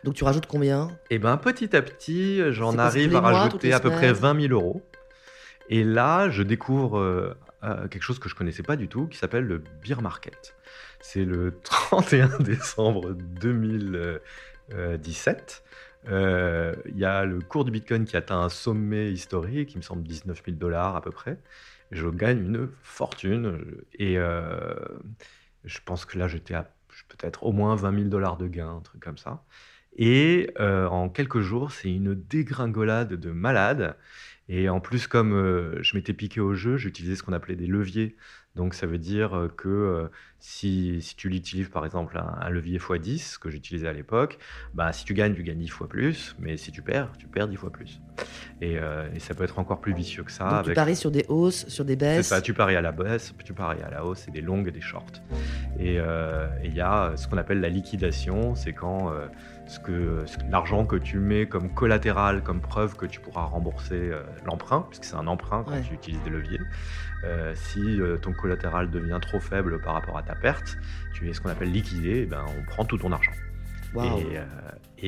Donc 0.05 0.15
tu 0.15 0.25
rajoutes 0.25 0.47
combien? 0.47 0.89
Et 1.11 1.19
ben 1.19 1.37
petit 1.39 1.75
à 1.75 1.81
petit, 1.81 2.41
j'en 2.53 2.77
arrive 2.79 3.17
à 3.17 3.21
mois, 3.23 3.33
rajouter 3.33 3.73
à 3.73 3.81
peu 3.81 3.89
près 3.91 4.15
semaines? 4.15 4.37
20 4.37 4.49
000 4.49 4.53
euros. 4.53 4.83
Et 5.71 5.83
là, 5.83 6.29
je 6.29 6.43
découvre 6.43 6.99
euh, 6.99 7.35
euh, 7.63 7.89
quelque 7.89 8.03
chose 8.03 8.19
que 8.19 8.29
je 8.29 8.35
connaissais 8.35 8.63
pas 8.63 8.77
du 8.77 8.87
tout, 8.89 9.07
qui 9.07 9.17
s'appelle 9.17 9.45
le 9.45 9.63
beer 9.83 10.03
market. 10.03 10.55
C'est 11.01 11.25
le 11.25 11.59
31 11.63 12.39
décembre 12.41 13.15
2017. 13.15 15.63
Euh, 16.09 16.75
Il 16.87 16.99
y 16.99 17.05
a 17.05 17.25
le 17.25 17.41
cours 17.41 17.65
du 17.65 17.71
Bitcoin 17.71 18.05
qui 18.05 18.17
atteint 18.17 18.41
un 18.41 18.49
sommet 18.49 19.11
historique, 19.13 19.75
il 19.75 19.79
me 19.79 19.83
semble 19.83 20.03
19 20.03 20.43
000 20.45 20.57
dollars 20.57 20.97
à 20.97 21.01
peu 21.03 21.11
près. 21.11 21.41
Je 21.91 22.09
gagne 22.09 22.39
une 22.41 22.69
fortune 22.83 23.61
et 23.95 24.19
euh, 24.19 24.75
je 25.65 25.79
pense 25.85 26.05
que 26.05 26.19
là 26.19 26.29
j'étais 26.29 26.55
à 26.55 26.71
peut-être 27.09 27.45
au 27.45 27.53
moins 27.53 27.77
20 27.77 27.95
000 27.95 28.09
dollars 28.09 28.37
de 28.37 28.47
gains, 28.49 28.77
un 28.77 28.81
truc 28.81 29.03
comme 29.03 29.19
ça. 29.19 29.45
Et 29.97 30.51
euh, 30.61 30.87
en 30.89 31.09
quelques 31.09 31.41
jours, 31.41 31.73
c'est 31.73 31.91
une 31.93 32.15
dégringolade 32.15 33.15
de 33.15 33.31
malade. 33.31 33.97
Et 34.49 34.69
en 34.69 34.81
plus, 34.81 35.07
comme 35.07 35.33
je 35.83 35.97
m'étais 35.97 36.13
piqué 36.13 36.41
au 36.41 36.55
jeu, 36.55 36.77
j'utilisais 36.77 37.17
ce 37.17 37.23
qu'on 37.23 37.33
appelait 37.33 37.57
des 37.57 37.67
leviers. 37.67 38.17
Donc 38.57 38.75
ça 38.75 38.87
veut 38.87 38.99
dire 38.99 39.37
euh, 39.37 39.49
que 39.49 39.69
euh, 39.69 40.09
si, 40.39 41.03
si 41.03 41.17
tu 41.17 41.29
l'utilises 41.29 41.69
par 41.69 41.85
exemple 41.85 42.17
un, 42.17 42.37
un 42.41 42.51
levier 42.51 42.79
x10, 42.79 43.39
que 43.39 43.51
j'utilisais 43.51 43.89
à 43.89 43.93
l'époque, 43.93 44.39
bah, 44.75 44.93
si 44.93 45.05
tu 45.05 45.13
gagnes, 45.13 45.35
tu 45.35 45.43
gagnes 45.43 45.59
10 45.59 45.69
fois 45.69 45.89
plus, 45.89 46.37
mais 46.39 46.57
si 46.57 46.71
tu 46.71 46.81
perds, 46.81 47.11
tu 47.19 47.27
perds 47.27 47.49
10 47.49 47.57
fois 47.57 47.71
plus. 47.71 48.01
Et, 48.61 48.79
euh, 48.79 49.09
et 49.13 49.19
ça 49.19 49.35
peut 49.35 49.43
être 49.43 49.59
encore 49.59 49.81
plus 49.81 49.93
vicieux 49.93 50.23
que 50.23 50.31
ça. 50.31 50.49
Donc 50.49 50.67
tu 50.67 50.73
paries 50.75 50.95
sur 50.95 51.11
des 51.11 51.25
hausses, 51.29 51.67
sur 51.69 51.85
des 51.85 51.95
c'est 51.95 51.99
baisses. 51.99 52.29
ça, 52.29 52.41
tu 52.41 52.55
paries 52.55 52.77
à 52.77 52.81
la 52.81 52.93
baisse, 52.93 53.35
tu 53.45 53.55
paries 53.55 53.83
à 53.83 53.91
la 53.91 54.05
hausse, 54.05 54.23
c'est 54.27 54.31
des 54.31 54.41
longues 54.41 54.69
et 54.69 54.73
des 54.73 54.81
shorts. 54.81 55.05
Et 55.81 55.99
euh, 55.99 56.47
et 56.63 56.69
il 56.69 56.75
y 56.75 56.81
a 56.81 57.17
ce 57.17 57.27
qu'on 57.27 57.39
appelle 57.39 57.61
la 57.61 57.69
liquidation, 57.69 58.55
c'est 58.55 58.73
quand 58.73 59.13
ce 59.67 59.79
que, 59.81 60.25
l'argent 60.51 60.85
que 60.85 60.97
tu 60.97 61.19
mets 61.19 61.47
comme 61.47 61.73
collatéral, 61.73 62.43
comme 62.43 62.61
preuve 62.61 62.97
que 62.97 63.07
tu 63.07 63.21
pourras 63.21 63.45
rembourser 63.45 64.11
euh, 64.11 64.23
l'emprunt, 64.45 64.83
puisque 64.89 65.05
c'est 65.05 65.17
un 65.17 65.27
emprunt 65.27 65.65
quand 65.65 65.73
Ouais. 65.73 65.83
tu 65.83 65.95
utilises 65.95 66.23
des 66.23 66.31
leviers. 66.31 66.61
Euh, 67.25 67.55
si 67.55 67.81
euh, 68.01 68.19
ton 68.19 68.33
collatéral 68.35 68.91
devient 68.91 69.19
trop 69.23 69.41
faible 69.41 69.81
par 69.81 69.95
rapport 69.95 70.19
à 70.19 70.23
ta 70.23 70.35
perte, 70.35 70.77
tu 71.15 71.29
es 71.29 71.33
ce 71.33 71.41
qu'on 71.41 71.49
appelle 71.51 71.73
liquidé, 71.73 72.21
et 72.21 72.27
ben, 72.27 72.45
on 72.59 72.63
prend 72.65 72.85
tout 72.85 72.99
ton 72.99 73.11
argent. 73.13 73.33
Et, 74.03 74.39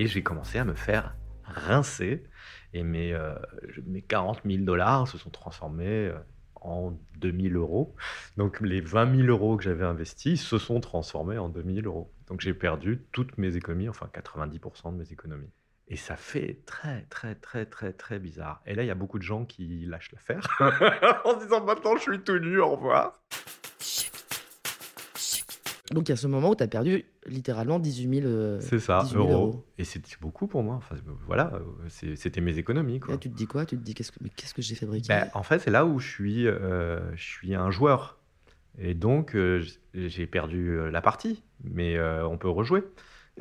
et 0.03 0.07
j'ai 0.07 0.23
commencé 0.23 0.59
à 0.59 0.65
me 0.65 0.75
faire 0.75 1.17
rincer. 1.45 2.23
Et 2.73 2.83
mes, 2.85 3.13
euh, 3.13 3.35
mes 3.87 4.01
40 4.03 4.43
000 4.45 4.65
dollars 4.65 5.09
se 5.09 5.19
sont 5.19 5.31
transformés 5.31 6.13
en 6.67 6.99
2000 7.19 7.57
euros. 7.57 7.95
Donc 8.37 8.61
les 8.61 8.81
20 8.81 9.17
000 9.17 9.29
euros 9.29 9.57
que 9.57 9.63
j'avais 9.65 9.85
investis 9.85 10.43
se 10.43 10.59
sont 10.59 10.81
transformés 10.81 11.39
en 11.39 11.49
2000 11.49 11.87
euros. 11.87 12.13
Donc 12.27 12.41
j'ai 12.41 12.55
perdu 12.55 13.03
toutes 13.13 13.39
mes 13.39 13.57
économies, 13.57 13.89
enfin 13.89 14.09
90% 14.13 14.93
de 14.93 14.99
mes 14.99 15.13
économies. 15.13 15.51
Et 15.89 15.97
ça 15.97 16.17
fait 16.17 16.63
très, 16.67 17.03
très, 17.03 17.37
très, 17.37 17.65
très, 17.65 17.93
très 17.93 18.19
bizarre. 18.19 18.61
Et 18.67 18.75
là, 18.75 18.83
il 18.83 18.87
y 18.87 18.91
a 18.91 18.97
beaucoup 18.97 19.19
de 19.19 19.25
gens 19.25 19.45
qui 19.45 19.87
lâchent 19.87 20.11
l'affaire 20.13 20.45
en 21.25 21.39
se 21.39 21.45
disant 21.45 21.65
maintenant 21.65 21.97
je 21.97 22.03
suis 22.03 22.21
tout 22.21 22.39
nu, 22.39 22.59
au 22.59 22.71
revoir. 22.71 23.21
Donc 25.93 26.09
il 26.09 26.13
y 26.13 26.13
a 26.13 26.17
ce 26.17 26.27
moment 26.27 26.51
où 26.51 26.57
tu 26.57 26.63
as 26.63 26.69
perdu 26.69 27.05
littéralement 27.27 27.79
18 27.79 28.21
000, 28.21 28.27
euh, 28.27 28.61
C'est 28.61 28.79
ça, 28.79 29.01
18 29.03 29.13
000 29.13 29.23
euros. 29.25 29.33
euros. 29.33 29.67
Et 29.79 29.85
c'était 29.85 30.17
beaucoup 30.21 30.47
pour 30.47 30.63
moi. 30.63 30.77
Enfin, 30.77 30.97
voilà, 31.27 31.53
euh, 31.55 32.15
c'était 32.17 32.41
mes 32.41 32.59
économies. 32.59 33.01
Quoi. 33.01 33.15
là, 33.15 33.19
tu 33.19 33.31
te 33.31 33.37
dis 33.37 33.47
quoi? 33.47 33.67
Tu 33.67 33.77
te 33.77 33.83
dis 33.83 33.95
qu'est-ce 33.95 34.13
que, 34.13 34.19
mais 34.21 34.31
qu'est-ce 34.31 34.55
que 34.55 34.63
j'ai 34.63 34.75
fabriqué 34.75 35.09
Ben, 35.09 35.29
en 35.35 35.43
fait, 35.43 35.61
c'est 35.61 35.71
là 35.71 35.87
où 35.87 35.99
je 35.99 36.09
suis, 36.09 36.47
euh, 36.47 37.15
je 37.15 37.23
suis 37.23 37.55
un 37.55 37.71
joueur. 37.71 38.19
Et 38.79 38.95
donc, 38.95 39.35
euh, 39.35 39.65
j'ai 39.95 40.27
perdu 40.27 40.91
la 40.91 41.01
partie, 41.01 41.43
mais 41.65 41.99
on 42.01 42.37
peut 42.37 42.51
rejouer. 42.51 42.83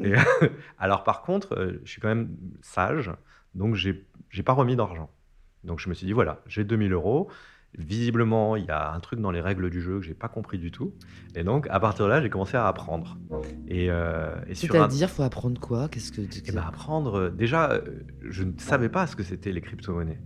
Et, 0.02 0.14
alors, 0.78 1.04
par 1.04 1.24
contre, 1.24 1.78
je 1.84 1.90
suis 1.90 2.00
quand 2.00 2.08
même 2.08 2.36
sage, 2.62 3.12
donc 3.54 3.76
j'ai 3.76 4.06
j'ai 4.30 4.44
pas 4.44 4.54
remis 4.54 4.76
d'argent. 4.76 5.10
Donc, 5.64 5.80
je 5.80 5.90
me 5.90 5.94
suis 5.94 6.06
dit, 6.06 6.14
voilà, 6.14 6.42
j'ai 6.46 6.64
2000 6.64 6.94
euros. 6.94 7.30
Visiblement, 7.78 8.56
il 8.56 8.66
y 8.66 8.72
a 8.72 8.92
un 8.94 9.00
truc 9.00 9.20
dans 9.20 9.32
les 9.32 9.42
règles 9.42 9.70
du 9.70 9.82
jeu 9.82 10.00
que 10.00 10.06
j'ai 10.06 10.14
pas 10.14 10.28
compris 10.28 10.58
du 10.58 10.72
tout. 10.72 10.94
Et 11.36 11.44
donc, 11.44 11.68
à 11.70 11.80
partir 11.80 12.06
de 12.06 12.10
là, 12.12 12.22
j'ai 12.22 12.30
commencé 12.30 12.56
à 12.58 12.68
apprendre. 12.68 13.18
Et, 13.68 13.90
euh, 13.90 14.34
et 14.48 14.56
sur 14.56 14.74
un- 14.76 14.88
C'est-à-dire, 14.90 15.10
faut 15.10 15.24
apprendre 15.24 15.60
quoi? 15.60 15.90
Qu'est-ce 15.90 16.12
que 16.12 16.22
eh 16.22 16.52
ben, 16.52 16.64
apprendre, 16.68 17.16
euh, 17.16 17.30
déjà, 17.30 17.72
euh, 17.72 17.82
je 18.30 18.44
ne 18.44 18.54
savais 18.58 18.90
pas 18.90 19.08
ce 19.08 19.16
que 19.16 19.24
c'était 19.24 19.52
les 19.52 19.62
crypto-monnaies. 19.62 20.22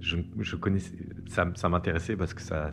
Je, 0.00 0.16
je 0.38 0.56
connaissais, 0.56 0.96
ça, 1.28 1.68
m'intéressait 1.68 2.16
parce 2.16 2.32
que 2.34 2.40
ça, 2.42 2.70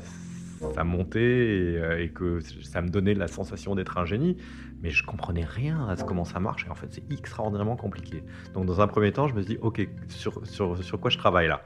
ça 0.73 0.83
montait 0.83 1.19
et, 1.21 1.77
euh, 1.77 2.01
et 2.01 2.09
que 2.09 2.39
ça 2.39 2.81
me 2.81 2.89
donnait 2.89 3.13
la 3.13 3.27
sensation 3.27 3.75
d'être 3.75 3.97
un 3.97 4.05
génie, 4.05 4.37
mais 4.81 4.89
je 4.91 5.03
comprenais 5.03 5.43
rien 5.43 5.87
à 5.87 5.95
ce, 5.97 6.03
comment 6.03 6.23
ça 6.25 6.39
marche. 6.39 6.65
Et 6.65 6.69
en 6.69 6.75
fait, 6.75 6.87
c'est 6.91 7.03
extraordinairement 7.11 7.75
compliqué. 7.75 8.23
Donc, 8.53 8.65
dans 8.65 8.79
un 8.81 8.87
premier 8.87 9.11
temps, 9.11 9.27
je 9.27 9.35
me 9.35 9.41
suis 9.41 9.55
dit, 9.55 9.59
OK, 9.61 9.87
sur, 10.09 10.45
sur, 10.47 10.81
sur 10.83 10.99
quoi 10.99 11.09
je 11.09 11.17
travaille 11.17 11.47
là? 11.47 11.61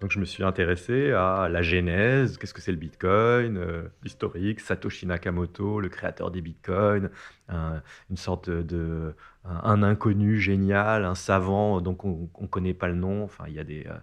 Donc 0.00 0.10
je 0.10 0.18
me 0.18 0.24
suis 0.24 0.42
intéressé 0.42 1.12
à 1.12 1.48
la 1.48 1.62
genèse, 1.62 2.36
qu'est-ce 2.36 2.54
que 2.54 2.60
c'est 2.60 2.72
le 2.72 2.78
Bitcoin, 2.78 3.56
euh, 3.56 3.88
l'historique, 4.02 4.60
Satoshi 4.60 5.06
Nakamoto, 5.06 5.80
le 5.80 5.88
créateur 5.88 6.30
des 6.32 6.40
Bitcoins, 6.40 7.10
un- 7.48 7.82
une 8.10 8.16
sorte 8.16 8.50
de, 8.50 9.14
un, 9.44 9.60
un 9.62 9.82
inconnu 9.84 10.40
génial, 10.40 11.04
un 11.04 11.14
savant 11.14 11.80
dont 11.80 11.96
on 12.04 12.28
ne 12.40 12.46
connaît 12.48 12.74
pas 12.74 12.88
le 12.88 12.94
nom. 12.96 13.22
Enfin, 13.24 13.44
il 13.46 13.54
y 13.54 13.60
a 13.60 13.64
des, 13.64 13.86
euh, 13.86 13.94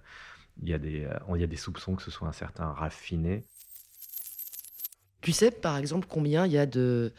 il 0.62 0.70
y 0.70 0.74
a 0.74 0.78
des, 0.78 1.06
euh, 1.06 1.18
il 1.36 1.42
y 1.42 1.44
a 1.44 1.48
des 1.48 1.58
soupçons 1.58 1.96
que 1.96 2.04
ce 2.04 2.12
soit 2.12 2.28
un 2.28 2.34
certain 2.34 2.72
raffiné. 2.72 3.44
Tu 5.22 5.32
sais, 5.34 5.52
par 5.52 5.78
exemple, 5.78 6.08
combien 6.10 6.46
il 6.46 6.54
y 6.54 6.58
a 6.58 6.66
de 6.66 7.12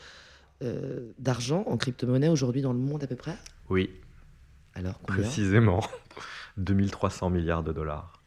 euh, 0.63 1.13
d'argent 1.19 1.65
en 1.67 1.77
crypto-monnaie 1.77 2.29
aujourd'hui 2.29 2.63
dans 2.63 2.73
le 2.73 2.79
monde 2.79 3.03
à 3.05 3.07
peu 3.07 3.17
près? 3.17 3.37
Oui, 3.69 3.91
Alors, 4.75 4.99
combien? 5.03 5.23
Précisément 5.23 5.81
2300 6.57 7.31
milliards 7.31 7.63
de 7.63 7.73
dollars. 7.73 8.20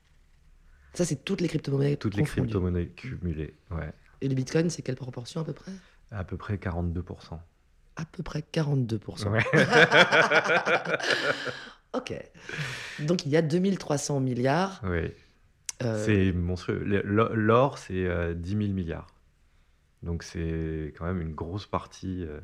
Ça, 0.93 1.05
c'est 1.05 1.23
toutes 1.25 1.41
les 1.41 1.47
crypto-monnaies 1.47 1.97
Toutes 1.97 2.15
les 2.15 2.23
crypto-monnaies 2.23 2.87
cumulées, 2.89 3.55
ouais, 3.71 3.91
Et 4.21 4.27
le 4.27 4.35
bitcoin, 4.35 4.69
c'est 4.69 4.81
quelle 4.83 4.95
proportion 4.95 5.41
à 5.41 5.43
peu 5.43 5.53
près? 5.53 5.71
À 6.11 6.23
peu 6.23 6.37
près 6.37 6.55
42%. 6.57 7.39
À 7.95 8.05
peu 8.05 8.21
près 8.23 8.43
42%. 8.53 9.27
Ouais. 9.29 9.43
Ok. 11.95 12.11
Donc, 12.99 13.25
il 13.27 13.31
y 13.31 13.37
a 13.37 13.41
2300 13.43 14.19
milliards. 14.19 14.81
oui. 14.83 15.11
euh, 15.83 16.03
C'est 16.05 16.31
monstrueux. 16.31 16.83
L'or- 17.03 17.77
c'est 17.77 18.05
euh, 18.07 18.33
10 18.33 18.49
000 18.49 18.61
milliards. 18.73 19.07
Donc 20.01 20.23
c'est 20.23 20.93
quand 20.97 21.05
même 21.05 21.21
une 21.21 21.33
grosse 21.33 21.65
partie. 21.65 22.25
euh, 22.27 22.39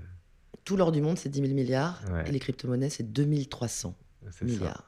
Tout 0.66 0.78
l'or 0.78 0.92
du 0.94 1.02
monde, 1.02 1.18
c'est 1.18 1.30
10 1.30 1.42
000 1.42 1.54
milliards. 1.54 2.00
Ouais. 2.12 2.24
Et 2.28 2.32
les 2.32 2.40
crypto-monnaies, 2.40 2.90
c'est 2.90 3.12
2300 3.12 3.96
c'est 4.32 4.48
ça. 4.50 4.84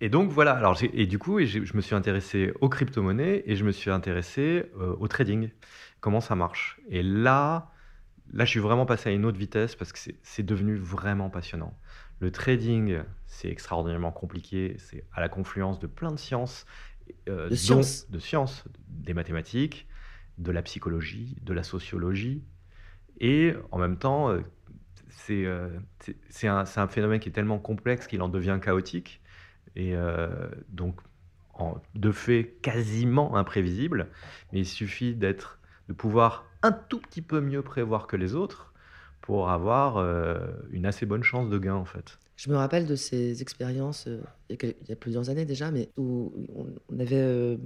Et 0.00 0.08
donc 0.08 0.30
voilà, 0.30 0.52
alors 0.52 0.78
et 0.82 1.06
du 1.06 1.18
coup, 1.18 1.38
et 1.40 1.46
je 1.46 1.76
me 1.76 1.80
suis 1.80 1.94
intéressé 1.94 2.52
aux 2.60 2.68
crypto-monnaies 2.68 3.42
et 3.46 3.56
je 3.56 3.64
me 3.64 3.72
suis 3.72 3.90
intéressé 3.90 4.70
euh, 4.78 4.94
au 5.00 5.08
trading, 5.08 5.50
comment 6.00 6.20
ça 6.20 6.36
marche? 6.36 6.80
Et 6.88 7.02
là, 7.02 7.72
là, 8.32 8.44
je 8.44 8.50
suis 8.50 8.60
vraiment 8.60 8.86
passé 8.86 9.10
à 9.10 9.12
une 9.12 9.24
autre 9.24 9.38
vitesse 9.38 9.74
parce 9.76 9.92
que 9.92 9.98
c'est- 10.22 10.42
devenu 10.44 10.76
vraiment 10.76 11.30
passionnant. 11.30 11.78
Le 12.20 12.30
trading, 12.30 13.00
c'est 13.26 13.48
extraordinairement 13.50 14.12
compliqué, 14.12 14.76
c'est 14.78 15.04
à 15.12 15.20
la 15.20 15.28
confluence 15.28 15.78
de 15.80 15.86
plein 15.88 16.12
de 16.12 16.18
sciences, 16.18 16.66
euh, 17.28 17.50
De 17.50 17.56
sciences. 17.56 18.06
de 18.10 18.18
sciences, 18.18 18.64
des 18.88 19.14
mathématiques, 19.14 19.88
de 20.38 20.52
la 20.52 20.62
psychologie, 20.62 21.36
de 21.42 21.52
la 21.54 21.64
sociologie, 21.64 22.44
et 23.20 23.54
en 23.72 23.78
même 23.78 23.98
temps, 23.98 24.30
euh, 24.30 24.40
c'est 25.10 25.46
un, 26.48 26.64
c'est 26.64 26.80
un 26.80 26.88
phénomène 26.88 27.20
qui 27.20 27.28
est 27.28 27.32
tellement 27.32 27.58
complexe 27.58 28.06
qu'il 28.06 28.22
en 28.22 28.28
devient 28.28 28.58
chaotique, 28.62 29.20
et 29.78 29.94
euh, 29.94 30.28
donc 30.68 30.96
en- 31.54 31.76
de 31.94 32.12
fait 32.12 32.56
quasiment 32.60 33.36
imprévisible, 33.36 34.08
mais 34.52 34.60
il 34.60 34.66
suffit 34.66 35.14
d'être 35.14 35.58
de 35.88 35.94
pouvoir 35.94 36.44
un 36.62 36.72
tout 36.72 37.00
petit 37.00 37.22
peu 37.22 37.40
mieux 37.40 37.62
prévoir 37.62 38.06
que 38.06 38.16
les 38.16 38.34
autres 38.34 38.74
pour 39.22 39.48
avoir 39.48 39.96
euh, 39.96 40.38
une 40.70 40.84
assez 40.84 41.06
bonne 41.06 41.22
chance 41.22 41.48
de 41.48 41.58
gain 41.58 41.74
en 41.74 41.84
fait. 41.84 42.18
Je 42.36 42.50
me 42.50 42.56
rappelle 42.56 42.86
de 42.86 42.96
ces 42.96 43.40
expériences 43.40 44.06
euh, 44.06 44.20
il, 44.50 44.74
y 44.88 44.92
a 44.92 44.96
plusieurs 44.96 45.30
années 45.30 45.44
déjà, 45.44 45.70
mais 45.70 45.90
où 45.96 46.32
on, 46.54 46.98
avait 46.98 47.58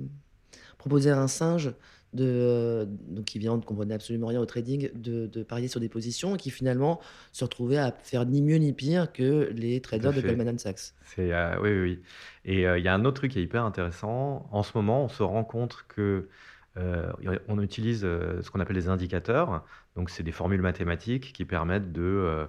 proposé 0.79 1.11
à 1.11 1.21
un 1.21 1.29
singe 1.29 1.73
de, 2.13 2.25
euh, 2.27 2.85
donc 2.87 3.25
qui 3.25 3.39
vient, 3.39 3.57
ne 3.57 3.63
comprenait 3.63 3.95
absolument 3.95 4.27
rien 4.27 4.41
au 4.41 4.47
trading, 4.47 4.91
de, 4.95 5.27
de 5.27 5.43
parier 5.43 5.69
sur 5.69 5.81
des 5.81 5.89
positions 5.89 6.35
et 6.35 6.39
qui 6.39 6.51
finalement 6.51 7.01
se 7.33 7.45
retrouvait 7.45 7.79
à 7.79 7.93
faire 7.93 8.27
ni 8.27 8.43
mieux 8.43 8.57
ni 8.57 8.73
pire 8.73 9.13
que 9.13 9.51
les 9.55 9.81
traders 9.81 10.13
de. 10.13 10.21
Goldman 10.21 10.59
Sachs. 10.59 10.93
C'est 11.05 11.33
euh, 11.33 11.57
oui, 11.61 11.71
oui, 11.71 11.81
oui. 11.81 12.03
Et 12.45 12.67
euh, 12.67 12.79
il 12.79 12.85
y 12.85 12.89
a 12.89 12.95
un 12.95 13.05
autre 13.05 13.17
truc 13.17 13.33
qui 13.33 13.39
est 13.39 13.43
hyper 13.43 13.65
intéressant. 13.65 14.47
En 14.53 14.63
ce 14.63 14.73
moment, 14.75 15.05
on 15.05 15.09
se 15.09 15.23
rend 15.23 15.45
compte 15.45 15.85
que 15.89 16.29
euh, 16.77 17.13
on 17.49 17.61
utilise 17.61 18.01
ce 18.01 18.51
qu'on 18.51 18.61
appelle 18.61 18.77
des 18.77 18.89
indicateurs. 18.89 19.65
Donc, 19.97 20.11
c'est 20.11 20.23
des 20.23 20.33
formules 20.33 20.63
mathématiques 20.63 21.33
qui 21.33 21.45
permettent 21.45 21.93
de 21.93 22.47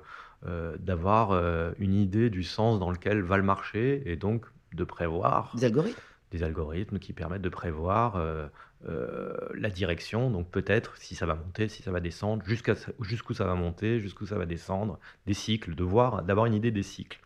d'avoir 0.79 1.31
une 1.79 1.93
idée 1.93 2.29
du 2.29 2.43
sens 2.43 2.77
dans 2.77 2.91
lequel 2.91 3.21
va 3.21 3.37
le 3.37 3.43
marché 3.43 4.03
et 4.05 4.17
donc 4.17 4.45
de 4.73 4.83
prévoir 4.83 5.53
Des 5.55 5.65
algorithmes. 5.65 5.99
des 6.31 6.43
algorithmes 6.43 6.99
qui 6.99 7.13
permettent 7.13 7.41
de 7.41 7.49
prévoir 7.49 8.15
euh, 8.17 8.47
euh, 8.89 9.33
la 9.53 9.69
direction, 9.69 10.29
donc 10.29 10.49
peut-être 10.49 10.97
si 10.97 11.15
ça 11.15 11.25
va 11.25 11.35
monter, 11.35 11.69
si 11.69 11.81
ça 11.81 11.91
va 11.91 11.99
descendre, 11.99 12.43
jusqu'où 12.45 13.33
ça 13.33 13.45
va 13.45 13.55
monter, 13.55 13.99
jusqu'où 13.99 14.25
ça 14.25 14.37
va 14.37 14.45
descendre, 14.45 14.99
des 15.25 15.33
cycles, 15.33 15.75
de 15.75 15.83
voir, 15.83 16.23
d'avoir 16.23 16.45
une 16.45 16.53
idée 16.53 16.71
des 16.71 16.83
cycles. 16.83 17.19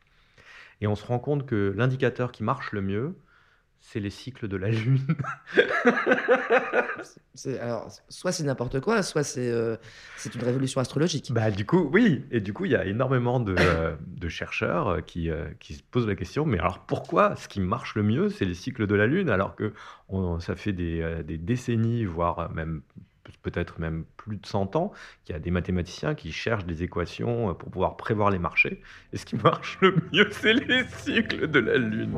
Et 0.81 0.87
on 0.87 0.95
se 0.95 1.05
rend 1.05 1.19
compte 1.19 1.45
que 1.45 1.73
l'indicateur 1.75 2.31
qui 2.31 2.43
marche 2.43 2.71
le 2.71 2.81
mieux, 2.81 3.15
c'est 3.79 3.99
les 3.99 4.09
cycles 4.09 4.47
de 4.47 4.57
la 4.57 4.69
Lune. 4.69 4.99
C'est- 7.35 7.59
Alors, 7.59 7.89
soit 8.09 8.31
c'est 8.31 8.43
n'importe 8.43 8.79
quoi, 8.79 9.03
soit 9.03 9.23
c'est 9.23 9.49
euh, 9.51 9.77
c'est 10.17 10.33
une 10.33 10.43
révolution 10.43 10.81
astrologique. 10.81 11.31
Bah, 11.31 11.51
du 11.51 11.65
coup, 11.65 11.89
oui. 11.93 12.25
Et 12.31 12.39
du 12.41 12.51
coup, 12.51 12.65
il 12.65 12.71
y 12.71 12.75
a 12.75 12.85
énormément 12.85 13.39
de, 13.39 13.55
euh, 13.59 13.95
de 14.07 14.27
chercheurs 14.27 14.87
euh, 14.87 15.01
qui, 15.01 15.29
euh, 15.29 15.47
qui 15.59 15.75
se 15.75 15.83
posent 15.83 16.07
la 16.07 16.15
question, 16.15 16.45
mais 16.45 16.57
alors 16.59 16.79
pourquoi 16.79 17.35
ce 17.35 17.47
qui 17.47 17.59
marche 17.59 17.93
le 17.95 18.01
mieux, 18.03 18.29
c'est 18.29 18.45
les 18.45 18.55
cycles 18.55 18.87
de 18.87 18.95
la 18.95 19.05
Lune, 19.05 19.29
alors 19.29 19.55
que 19.55 19.73
on- 20.09 20.39
ça 20.39 20.55
fait 20.55 20.73
des, 20.73 21.21
des 21.23 21.37
décennies, 21.37 22.05
voire 22.05 22.51
même 22.51 22.81
peut-être 23.43 23.79
même 23.79 24.05
plus 24.17 24.37
de 24.37 24.45
100 24.45 24.75
ans, 24.75 24.91
qu'il 25.23 25.33
y 25.33 25.35
a 25.35 25.39
des 25.39 25.51
mathématiciens 25.51 26.15
qui 26.15 26.31
cherchent 26.31 26.65
des 26.65 26.81
équations 26.83 27.53
pour 27.53 27.69
pouvoir 27.69 27.95
prévoir 27.97 28.31
les 28.31 28.39
marchés. 28.39 28.81
Et 29.13 29.17
ce 29.17 29.25
qui 29.25 29.35
marche 29.35 29.77
le 29.81 29.95
mieux, 30.11 30.27
c'est 30.31 30.53
les 30.53 30.85
cycles 30.87 31.47
de 31.49 31.59
la 31.59 31.77
Lune. 31.77 32.17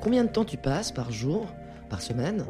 Combien 0.00 0.24
de 0.24 0.28
temps 0.30 0.44
tu 0.44 0.56
passes 0.56 0.92
par 0.92 1.10
jour, 1.10 1.46
par 1.88 2.00
semaine, 2.00 2.44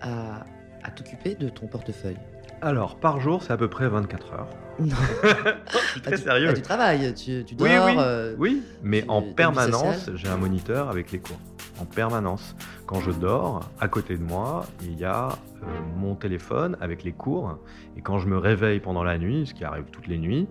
à, 0.00 0.44
à 0.84 0.90
t'occuper 0.90 1.34
de 1.34 1.48
ton 1.48 1.66
portefeuille 1.66 2.16
Alors, 2.60 2.96
par 2.96 3.20
jour, 3.20 3.42
c'est 3.42 3.52
à 3.52 3.56
peu 3.56 3.68
près 3.68 3.88
24 3.88 4.32
heures. 4.32 4.48
Non. 4.78 4.94
Je 5.22 5.78
suis 5.92 6.00
très 6.00 6.14
Ah, 6.14 6.16
tu, 6.16 6.22
sérieux. 6.22 6.48
ah, 6.50 6.54
tu 6.54 6.62
travailles, 6.62 7.14
tu, 7.14 7.44
tu 7.44 7.54
dors. 7.54 7.66
Oui, 7.68 7.74
oui, 7.86 7.94
euh, 7.98 8.34
oui, 8.38 8.62
mais 8.82 9.02
tu- 9.02 9.10
en 9.10 9.20
permanence, 9.22 10.10
j'ai 10.14 10.28
un 10.28 10.36
moniteur 10.36 10.88
avec 10.88 11.12
les 11.12 11.18
cours. 11.18 11.38
En 11.80 11.84
permanence. 11.84 12.54
Quand 12.86 13.00
je 13.00 13.10
dors, 13.10 13.68
à 13.80 13.88
côté 13.88 14.16
de 14.16 14.22
moi, 14.22 14.64
il 14.82 14.98
y 14.98 15.04
a 15.04 15.28
euh, 15.62 15.66
mon 15.96 16.14
téléphone 16.14 16.76
avec 16.80 17.02
les 17.04 17.12
cours. 17.12 17.58
Et 17.96 18.00
quand 18.02 18.18
je 18.18 18.28
me 18.28 18.38
réveille 18.38 18.80
pendant 18.80 19.02
la 19.04 19.18
nuit, 19.18 19.46
ce 19.46 19.54
qui 19.54 19.64
arrive 19.64 19.84
toutes 19.90 20.06
les 20.06 20.18
nuits, 20.18 20.46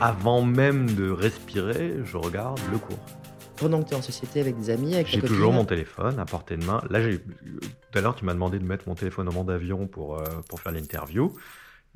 avant 0.00 0.42
même 0.42 0.90
de 0.94 1.10
respirer, 1.10 1.96
je 2.04 2.16
regarde 2.16 2.58
le 2.72 2.78
cours. 2.78 2.98
Pendant 3.56 3.82
que 3.82 3.88
tu 3.88 3.94
es 3.94 3.96
en 3.96 4.02
société 4.02 4.40
avec 4.40 4.56
des 4.56 4.70
amis, 4.70 4.94
avec 4.94 5.06
J'ai 5.06 5.22
toujours 5.22 5.52
mon 5.52 5.64
téléphone 5.64 6.18
à 6.18 6.24
portée 6.24 6.56
de 6.56 6.64
main. 6.64 6.82
Là, 6.90 7.00
j'ai- 7.00 7.20
tout 7.20 7.98
à 7.98 8.00
l'heure, 8.00 8.14
tu 8.14 8.24
m'as 8.24 8.34
demandé 8.34 8.58
de 8.58 8.64
mettre 8.64 8.88
mon 8.88 8.94
téléphone 8.94 9.28
en 9.28 9.32
mode 9.32 9.50
avion 9.50 9.86
pour, 9.86 10.18
euh, 10.18 10.24
pour 10.48 10.60
faire 10.60 10.72
l'interview. 10.72 11.34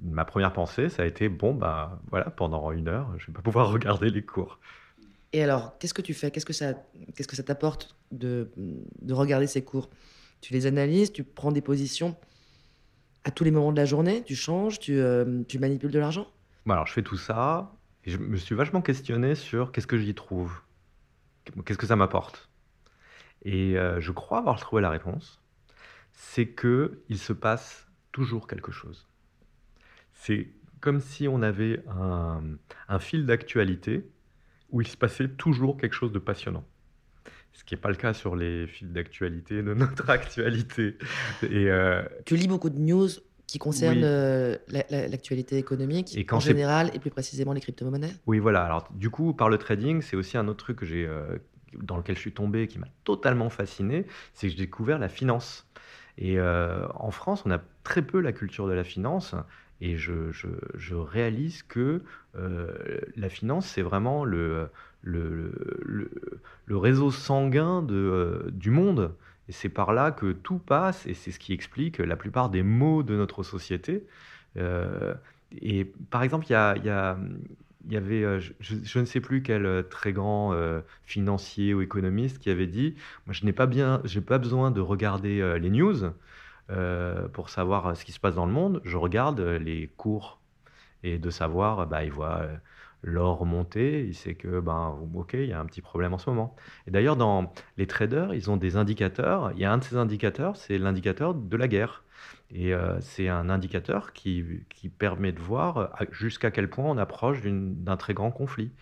Ma 0.02 0.24
première 0.24 0.52
pensée, 0.52 0.88
ça 0.88 1.02
a 1.02 1.06
été 1.06 1.28
bon, 1.28 1.54
bah 1.54 2.00
voilà, 2.10 2.30
pendant 2.30 2.72
une 2.72 2.88
heure, 2.88 3.08
je 3.18 3.26
vais 3.26 3.32
pas 3.32 3.42
pouvoir 3.42 3.70
regarder 3.72 4.10
les 4.10 4.22
cours. 4.22 4.58
Et 5.32 5.42
alors, 5.42 5.78
qu'est-ce 5.78 5.94
que 5.94 6.02
tu 6.02 6.14
fais? 6.14 6.30
Qu'est-ce 6.30 6.46
que 6.46 6.52
ça, 6.52 6.74
qu'est-ce 7.14 7.28
que 7.28 7.36
ça 7.36 7.42
t'apporte 7.42 7.96
de, 8.10 8.50
de 8.56 9.14
regarder 9.14 9.46
ces 9.46 9.62
cours? 9.62 9.90
Tu 10.40 10.52
les 10.54 10.66
analyses, 10.66 11.12
tu 11.12 11.22
prends 11.22 11.52
des 11.52 11.60
positions 11.60 12.16
à 13.24 13.30
tous 13.30 13.44
les 13.44 13.50
moments 13.50 13.72
de 13.72 13.76
la 13.76 13.84
journée, 13.84 14.22
tu 14.24 14.34
changes, 14.34 14.78
tu, 14.78 14.98
euh, 14.98 15.42
tu 15.46 15.58
manipules 15.58 15.90
de 15.90 15.98
l'argent? 15.98 16.26
Bon, 16.66 16.72
alors, 16.72 16.86
je 16.86 16.92
fais 16.92 17.02
tout 17.02 17.18
ça 17.18 17.72
et 18.04 18.10
je 18.10 18.18
me 18.18 18.36
suis 18.36 18.54
vachement 18.54 18.80
questionné 18.80 19.34
sur 19.34 19.72
qu'est-ce 19.72 19.86
que 19.86 19.98
j'y 19.98 20.14
trouve, 20.14 20.52
qu'est-ce 21.64 21.78
que 21.78 21.86
ça 21.86 21.96
m'apporte? 21.96 22.50
Et 23.42 23.78
euh, 23.78 24.00
je 24.00 24.12
crois 24.12 24.38
avoir 24.38 24.60
trouvé 24.60 24.82
la 24.82 24.90
réponse. 24.90 25.40
C'est 26.12 26.48
que 26.48 27.02
il 27.08 27.18
se 27.18 27.32
passe 27.32 27.86
toujours 28.12 28.46
quelque 28.46 28.72
chose. 28.72 29.08
C'est 30.12 30.50
comme 30.80 31.00
si 31.00 31.28
on 31.28 31.42
avait 31.42 31.82
un, 31.88 32.98
fil 32.98 33.26
d'actualité 33.26 34.10
où 34.70 34.80
il 34.80 34.86
se 34.86 34.96
passait 34.96 35.28
toujours 35.28 35.76
quelque 35.76 35.94
chose 35.94 36.12
de 36.12 36.18
passionnant. 36.18 36.64
Ce 37.52 37.64
qui 37.64 37.74
n'est 37.74 37.80
pas 37.80 37.90
le 37.90 37.96
cas 37.96 38.14
sur 38.14 38.36
les 38.36 38.66
fils 38.66 38.90
d'actualité 38.90 39.62
de 39.62 39.74
notre 39.74 40.08
actualité. 40.10 40.96
Euh, 41.42 42.04
Tu 42.24 42.36
lis 42.36 42.48
beaucoup 42.48 42.70
de 42.70 42.78
news 42.78 43.08
qui 43.50 43.58
concernent 43.58 43.96
Oui. 43.98 44.04
euh, 44.04 44.56
la- 44.68 44.84
la- 44.90 45.08
l'actualité 45.08 45.58
économique 45.58 46.16
Et 46.16 46.24
quand 46.24 46.36
en 46.36 46.40
général 46.40 46.90
et 46.94 47.00
plus 47.00 47.10
précisément 47.10 47.52
les 47.52 47.60
crypto-monnaies 47.60 48.12
Oui, 48.26 48.38
voilà. 48.38 48.62
Alors, 48.64 48.88
du 48.94 49.10
coup, 49.10 49.34
par 49.34 49.48
le 49.48 49.58
trading, 49.58 50.02
c'est 50.02 50.14
aussi 50.16 50.36
un 50.38 50.46
autre 50.46 50.62
truc 50.64 50.78
que 50.78 50.86
j'ai, 50.86 51.04
euh, 51.04 51.36
dans 51.82 51.96
lequel 51.96 52.14
je 52.14 52.20
suis 52.20 52.32
tombé, 52.32 52.68
qui 52.68 52.78
m'a 52.78 52.86
totalement 53.02 53.50
fasciné, 53.50 54.06
c'est 54.34 54.46
que 54.46 54.52
j'ai 54.52 54.58
découvert 54.58 55.00
la 55.00 55.08
finance. 55.08 55.66
Et 56.16 56.38
euh, 56.38 56.86
en 56.94 57.10
France, 57.10 57.42
on 57.44 57.50
a 57.50 57.60
très 57.82 58.02
peu 58.02 58.20
la 58.20 58.32
culture 58.32 58.68
de 58.68 58.72
la 58.72 58.84
finance. 58.84 59.34
Et 59.80 59.96
je, 59.96 60.30
je- 60.30 60.46
je 60.76 60.94
réalise 60.94 61.62
que 61.64 62.02
la 63.16 63.28
finance, 63.28 63.66
c'est 63.66 63.82
vraiment 63.82 64.24
le, 64.24 64.68
le, 65.02 65.52
le- 65.82 66.10
le 66.66 66.76
réseau 66.76 67.10
sanguin 67.10 67.82
de, 67.82 68.48
du 68.52 68.70
monde. 68.70 69.12
Et 69.50 69.52
c'est 69.52 69.68
par 69.68 69.92
là 69.92 70.12
que 70.12 70.30
tout 70.30 70.58
passe, 70.58 71.08
et 71.08 71.14
c'est 71.14 71.32
ce 71.32 71.40
qui 71.40 71.52
explique 71.52 71.98
la 71.98 72.14
plupart 72.14 72.50
des 72.50 72.62
maux 72.62 73.02
de 73.02 73.16
notre 73.16 73.42
société. 73.42 74.06
Euh, 74.56 75.12
et 75.60 75.86
par 76.10 76.22
exemple, 76.22 76.46
il 76.48 76.52
y 76.52 76.54
a, 76.54 76.76
y 77.88 77.96
avait, 77.96 78.22
euh, 78.22 78.38
je, 78.60 78.98
ne 79.00 79.04
sais 79.04 79.18
plus 79.18 79.42
quel 79.42 79.66
euh, 79.66 79.82
très 79.82 80.12
grand 80.12 80.54
financier 81.04 81.74
ou 81.74 81.82
économiste 81.82 82.38
qui 82.38 82.48
avait 82.48 82.68
dit, 82.68 82.94
moi 83.26 83.32
je 83.32 83.44
n'ai 83.44 83.52
pas 83.52 83.66
bien, 83.66 84.00
j'ai 84.04 84.20
pas 84.20 84.38
besoin 84.38 84.70
de 84.70 84.80
regarder 84.80 85.58
les 85.58 85.70
news 85.70 86.12
pour 87.32 87.50
savoir 87.50 87.96
ce 87.96 88.04
qui 88.04 88.12
se 88.12 88.20
passe 88.20 88.36
dans 88.36 88.46
le 88.46 88.52
monde, 88.52 88.80
je 88.84 88.96
regarde 88.96 89.40
les 89.40 89.88
cours 89.96 90.38
et 91.02 91.18
de 91.18 91.30
savoir, 91.30 91.88
bah, 91.88 92.04
il 92.04 92.12
voit 92.12 92.46
l'or 93.02 93.46
monter, 93.46 94.04
il 94.06 94.14
sait 94.14 94.34
que, 94.34 94.60
ben, 94.60 94.98
ok, 95.14 95.34
il 95.34 95.46
y 95.46 95.52
a 95.52 95.60
un 95.60 95.66
petit 95.66 95.80
problème 95.80 96.12
en 96.12 96.18
ce 96.18 96.28
moment. 96.28 96.54
Et 96.86 96.90
d'ailleurs, 96.90 97.16
dans 97.16 97.52
les 97.76 97.86
traders, 97.86 98.34
ils 98.34 98.50
ont 98.50 98.56
des 98.56 98.76
indicateurs. 98.76 99.52
Il 99.54 99.60
y 99.60 99.64
a 99.64 99.72
un 99.72 99.78
de 99.78 99.84
ces 99.84 99.96
indicateurs, 99.96 100.56
c'est 100.56 100.78
l'indicateur 100.78 101.34
de 101.34 101.56
la 101.56 101.68
guerre. 101.68 102.04
Et 102.52 102.74
euh, 102.74 103.00
c'est 103.00 103.28
un 103.28 103.48
indicateur 103.48 104.12
qui, 104.12 104.44
qui 104.68 104.88
permet 104.88 105.32
de 105.32 105.40
voir 105.40 105.78
euh, 105.78 105.86
jusqu'à 106.10 106.50
quel 106.50 106.68
point 106.68 106.84
on 106.84 106.98
approche 106.98 107.40
d'un 107.42 107.96
très 107.96 108.14
grand 108.14 108.30
conflit. 108.30 108.72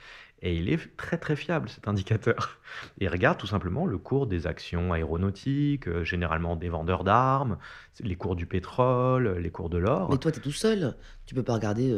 Et 0.41 0.57
il 0.57 0.71
est 0.73 0.97
très 0.97 1.19
très 1.19 1.35
fiable 1.35 1.69
cet 1.69 1.89
indicateur. 1.89 2.61
Et 3.01 3.05
il 3.05 3.09
regarde 3.09 3.39
tout 3.39 3.47
simplement 3.47 3.87
le 3.87 3.99
cours 3.99 4.27
des 4.27 4.47
actions 4.47 4.93
aéronautiques, 4.93 5.89
euh, 5.89 6.05
généralement 6.05 6.57
des 6.57 6.69
vendeurs 6.69 7.05
d'armes, 7.05 7.59
les 8.01 8.17
cours 8.17 8.37
du 8.37 8.47
pétrole, 8.47 9.39
les 9.39 9.51
cours 9.51 9.69
de 9.69 9.79
l'or. 9.79 10.11
Mais 10.11 10.19
toi, 10.19 10.33
tu 10.33 10.39
es 10.39 10.43
tout 10.43 10.53
seul. 10.53 10.97
Tu 11.27 11.35
peux 11.35 11.43
pas 11.43 11.55
regarder 11.55 11.93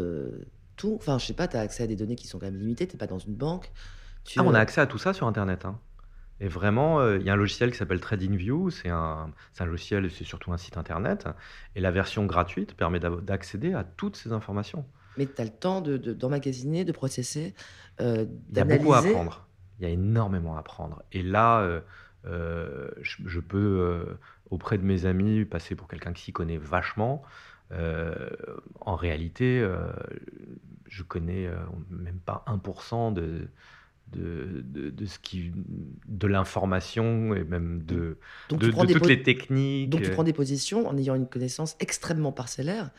tout. 0.80 0.94
Enfin, 0.96 1.18
je 1.18 1.26
sais 1.26 1.34
pas, 1.34 1.46
tu 1.48 1.56
as 1.56 1.60
accès 1.60 1.82
à 1.82 1.86
des 1.86 1.96
données 1.96 2.16
qui 2.16 2.26
sont 2.26 2.38
quand 2.38 2.46
même 2.46 2.58
limitées. 2.58 2.86
Tu 2.88 2.96
pas 2.96 3.06
dans 3.06 3.18
une 3.18 3.34
banque. 3.34 3.70
Tu, 4.24 4.40
Ah, 4.40 4.42
on 4.44 4.54
a 4.54 4.58
euh, 4.58 4.62
accès 4.62 4.80
à 4.80 4.86
tout 4.86 4.98
ça 4.98 5.12
sur 5.12 5.26
Internet. 5.26 5.64
hein. 5.64 5.78
Et 6.42 6.48
vraiment, 6.48 7.00
euh, 7.00 7.18
il 7.18 7.26
y 7.26 7.30
a 7.30 7.34
un 7.34 7.36
logiciel 7.36 7.70
qui 7.70 7.76
s'appelle 7.76 8.00
TradingView. 8.00 8.70
C'est 8.70 8.88
un, 8.88 9.30
logiciel, 9.60 10.10
c'est 10.10 10.24
surtout 10.24 10.52
un 10.52 10.56
site 10.56 10.78
Internet. 10.78 11.28
Et 11.76 11.80
la 11.80 11.90
version 11.90 12.24
gratuite 12.24 12.74
permet 12.74 12.98
d'accéder 12.98 13.74
à 13.74 13.84
toutes 13.84 14.16
ces 14.16 14.32
informations. 14.32 14.86
Mais 15.18 15.26
tu 15.26 15.40
as 15.42 15.44
le 15.44 15.50
temps 15.50 15.82
de- 15.82 15.98
de- 15.98 16.14
d'emmagasiner, 16.14 16.84
de, 16.86 16.92
processer, 16.92 17.54
euh, 18.00 18.24
Il 18.50 18.56
y 18.56 18.60
a 18.60 18.64
beaucoup 18.64 18.94
à 18.94 18.98
apprendre. 19.00 19.46
Il 19.78 19.82
y 19.84 19.86
a 19.86 19.90
énormément 19.90 20.56
à 20.56 20.60
apprendre. 20.60 21.02
Et 21.12 21.22
là, 21.22 21.60
euh, 22.26 22.90
je, 23.02 23.16
je 23.26 23.40
peux, 23.40 24.16
auprès 24.50 24.78
de 24.78 24.82
mes 24.82 25.04
amis, 25.06 25.44
passer 25.44 25.74
pour 25.74 25.88
quelqu'un 25.88 26.12
qui 26.14 26.22
s'y 26.22 26.32
connaît 26.32 26.58
vachement. 26.58 27.22
Euh, 27.72 28.28
en 28.80 28.96
réalité, 28.96 29.60
euh, 29.60 29.92
je 30.86 31.02
connais 31.02 31.46
euh, 31.46 31.56
même 31.88 32.18
pas 32.18 32.44
1% 32.48 33.12
de, 33.12 33.48
de, 34.12 34.62
de, 34.64 34.90
de 34.90 35.06
ce 35.06 35.18
qui, 35.18 35.52
de 36.08 36.26
l'information 36.26 37.34
et 37.34 37.44
même 37.44 37.82
de, 37.84 38.18
Donc, 38.48 38.60
de, 38.60 38.70
toutes 38.70 39.06
les 39.06 39.22
techniques. 39.22 39.90
Donc 39.90 40.02
tu 40.02 40.10
prends 40.10 40.24
des 40.24 40.32
positions 40.32 40.88
en 40.88 40.96
ayant 40.96 41.14
une 41.14 41.28
connaissance 41.28 41.76
extrêmement 41.78 42.32
parcellaire, 42.32 42.90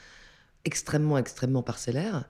extrêmement, 0.64 1.18
extrêmement 1.18 1.64
parcellaire, 1.64 2.30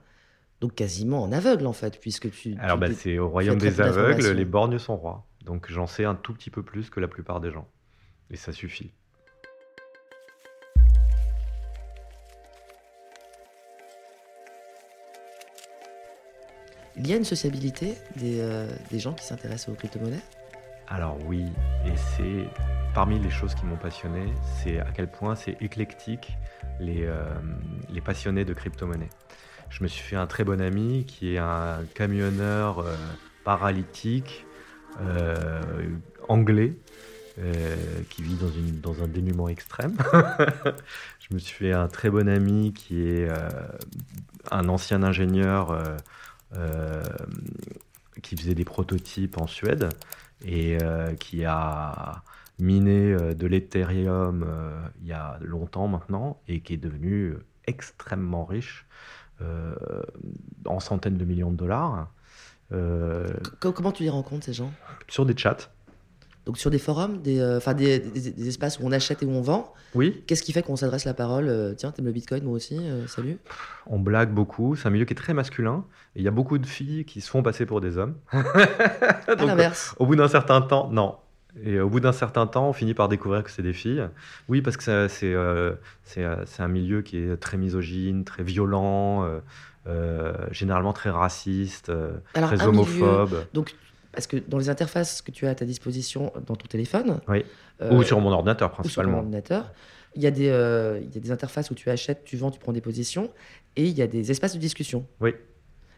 donc 0.60 0.74
quasiment 0.74 1.22
en 1.22 1.32
aveugle 1.32 1.66
en 1.66 1.72
fait, 1.72 2.00
puisque 2.00 2.30
tu... 2.30 2.56
Alors, 2.58 2.78
bah, 2.78 2.92
c'est 2.92 3.18
au 3.18 3.28
royaume 3.28 3.58
des 3.58 3.80
aveugles, 3.80 4.32
les 4.32 4.44
borgnes 4.44 4.78
sont 4.78 4.96
rois. 4.96 5.26
Donc, 5.44 5.70
j'en 5.70 5.86
sais 5.86 6.04
un 6.04 6.14
tout 6.14 6.32
petit 6.34 6.50
peu 6.50 6.62
plus 6.62 6.88
que 6.88 7.00
la 7.00 7.08
plupart 7.08 7.40
des 7.40 7.50
gens. 7.50 7.68
Et 8.30 8.36
ça 8.36 8.52
suffit. 8.52 8.92
Il 17.04 17.10
y 17.10 17.12
a 17.14 17.16
une 17.16 17.24
sociabilité 17.24 17.96
des, 18.14 18.38
euh, 18.38 18.68
gens 18.92 19.12
qui 19.12 19.24
s'intéressent 19.24 19.70
aux 19.70 19.74
crypto-monnaies? 19.74 20.22
Alors 20.86 21.18
oui, 21.26 21.46
et 21.84 21.96
c'est 21.96 22.46
parmi 22.94 23.18
les 23.18 23.28
choses 23.28 23.56
qui 23.56 23.66
m'ont 23.66 23.76
passionné, 23.76 24.32
c'est 24.62 24.78
à 24.78 24.86
quel 24.94 25.10
point 25.10 25.34
c'est 25.34 25.60
éclectique 25.60 26.38
les, 26.78 27.02
euh, 27.02 27.24
passionnés 28.04 28.44
de 28.44 28.54
crypto-monnaies. 28.54 29.10
Je 29.68 29.82
me 29.82 29.88
suis 29.88 30.04
fait 30.04 30.14
un 30.14 30.28
très 30.28 30.44
bon 30.44 30.60
ami 30.60 31.04
qui 31.04 31.34
est 31.34 31.38
un 31.38 31.80
camionneur 31.94 32.78
euh, 32.78 32.94
paralytique 33.42 34.46
anglais 36.28 36.76
qui 38.10 38.22
vit 38.22 38.36
dans, 38.80 39.02
un 39.02 39.08
dénuement 39.08 39.48
extrême. 39.48 39.96
je 41.18 41.34
me 41.34 41.38
suis 41.40 41.64
fait 41.64 41.72
un 41.72 41.88
très 41.88 42.10
bon 42.10 42.28
ami 42.28 42.72
qui 42.74 43.08
est 43.08 43.28
un 44.50 44.68
ancien 44.68 45.02
ingénieur 45.02 45.96
qui 48.22 48.36
faisait 48.36 48.54
des 48.54 48.64
prototypes 48.64 49.38
en 49.40 49.46
Suède 49.46 49.88
et 50.44 50.78
euh, 50.82 51.14
qui 51.14 51.44
a 51.44 52.22
miné 52.58 53.12
euh, 53.12 53.34
de 53.34 53.46
l'Ethereum 53.46 54.44
euh, 54.46 54.80
il 55.00 55.06
y 55.08 55.12
a 55.12 55.38
longtemps 55.40 55.88
maintenant 55.88 56.40
et 56.48 56.60
qui 56.60 56.74
est 56.74 56.78
devenu 56.78 57.34
extrêmement 57.66 58.44
riche 58.44 58.86
euh, 59.40 59.74
en 60.66 60.78
centaines 60.78 61.16
de 61.16 61.24
millions 61.24 61.50
de 61.50 61.56
dollars 61.56 62.10
euh, 62.72 63.26
Co- 63.60 63.72
Comment 63.72 63.92
tu 63.92 64.02
les 64.02 64.10
rencontres, 64.10 64.44
ces 64.44 64.52
gens? 64.52 64.72
sur 65.08 65.26
des 65.26 65.36
chats. 65.36 65.56
Donc 66.44 66.58
sur 66.58 66.70
des 66.70 66.78
forums, 66.78 67.22
des, 67.22 67.38
euh, 67.38 67.60
des, 67.74 68.00
des- 68.00 68.30
des 68.32 68.48
espaces 68.48 68.78
où 68.80 68.82
on 68.84 68.90
achète 68.92 69.22
et 69.22 69.26
où 69.26 69.30
on 69.30 69.42
vend. 69.42 69.72
Oui, 69.94 70.24
Qu'est-ce 70.26 70.42
qui 70.42 70.52
fait 70.52 70.62
qu'on 70.62 70.74
s'adresse 70.76 71.04
la 71.04 71.14
parole 71.14 71.48
euh, 71.48 71.74
Tiens, 71.74 71.92
t'aimes 71.92 72.06
le 72.06 72.12
bitcoin, 72.12 72.42
moi 72.44 72.54
aussi, 72.54 72.78
euh, 72.80 73.06
salut 73.06 73.38
on 73.86 73.98
blague 73.98 74.32
beaucoup. 74.32 74.74
C'est 74.76 74.86
un 74.88 74.90
milieu 74.90 75.04
qui 75.04 75.12
est 75.12 75.16
très 75.16 75.34
masculin. 75.34 75.84
Il 76.16 76.22
y 76.22 76.28
a 76.28 76.30
beaucoup 76.30 76.58
de 76.58 76.66
filles 76.66 77.04
qui 77.04 77.20
se 77.20 77.28
font 77.30 77.42
passer 77.42 77.66
pour 77.66 77.80
des 77.80 77.98
hommes. 77.98 78.14
À 78.32 79.34
Donc, 79.36 79.46
l'inverse. 79.48 79.94
Au 79.98 80.06
bout 80.06 80.16
d'un 80.16 80.28
certain 80.28 80.60
temps, 80.62 80.88
non. 80.90 81.16
Et 81.64 81.78
au 81.80 81.88
bout 81.90 82.00
d'un 82.00 82.12
certain 82.12 82.46
temps, 82.46 82.68
on 82.68 82.72
finit 82.72 82.94
par 82.94 83.08
découvrir 83.08 83.44
que 83.44 83.50
c'est 83.50 83.62
des 83.62 83.72
filles. 83.74 84.08
Oui, 84.48 84.62
parce 84.62 84.76
que 84.76 84.82
ça- 84.82 85.08
c'est 85.08 85.34
c'est 86.04 86.24
c'est 86.46 86.62
un 86.62 86.68
milieu 86.68 87.02
qui 87.02 87.18
est 87.18 87.36
très 87.36 87.56
misogyne, 87.58 88.24
très 88.24 88.42
violent, 88.42 89.28
euh, 89.86 90.32
généralement 90.50 90.92
très 90.92 91.10
raciste, 91.10 91.88
euh, 91.90 92.12
Alors, 92.34 92.48
très 92.50 92.62
un 92.62 92.70
milieu- 92.70 92.78
homophobe. 93.02 93.44
Donc, 93.52 93.74
parce 94.12 94.26
que 94.26 94.36
dans 94.36 94.58
les 94.58 94.68
interfaces 94.68 95.22
que 95.22 95.30
tu 95.30 95.46
as 95.46 95.50
à 95.50 95.54
ta 95.54 95.64
disposition 95.64 96.32
dans 96.46 96.56
ton 96.56 96.66
téléphone, 96.68 97.20
Oui. 97.28 97.44
euh, 97.80 97.92
Ou 97.96 98.02
sur 98.02 98.20
mon 98.20 98.30
ordinateur, 98.30 98.68
ou 98.70 98.72
sur 98.74 98.82
principalement. 98.82 99.18
ordinateur, 99.18 99.72
il 100.14 100.22
y, 100.22 100.26
a 100.26 100.30
des, 100.30 100.48
euh, 100.50 101.00
il 101.02 101.14
y 101.14 101.18
a 101.18 101.20
des 101.20 101.30
interfaces 101.30 101.70
où 101.70 101.74
tu 101.74 101.88
achètes, 101.88 102.24
tu 102.24 102.36
vends, 102.36 102.50
tu 102.50 102.60
prends 102.60 102.72
des 102.72 102.82
positions, 102.82 103.30
et 103.76 103.84
il 103.86 103.96
y 103.96 104.02
a 104.02 104.06
des 104.06 104.30
espaces 104.30 104.52
de 104.54 104.58
discussion. 104.58 105.06
Oui, 105.20 105.34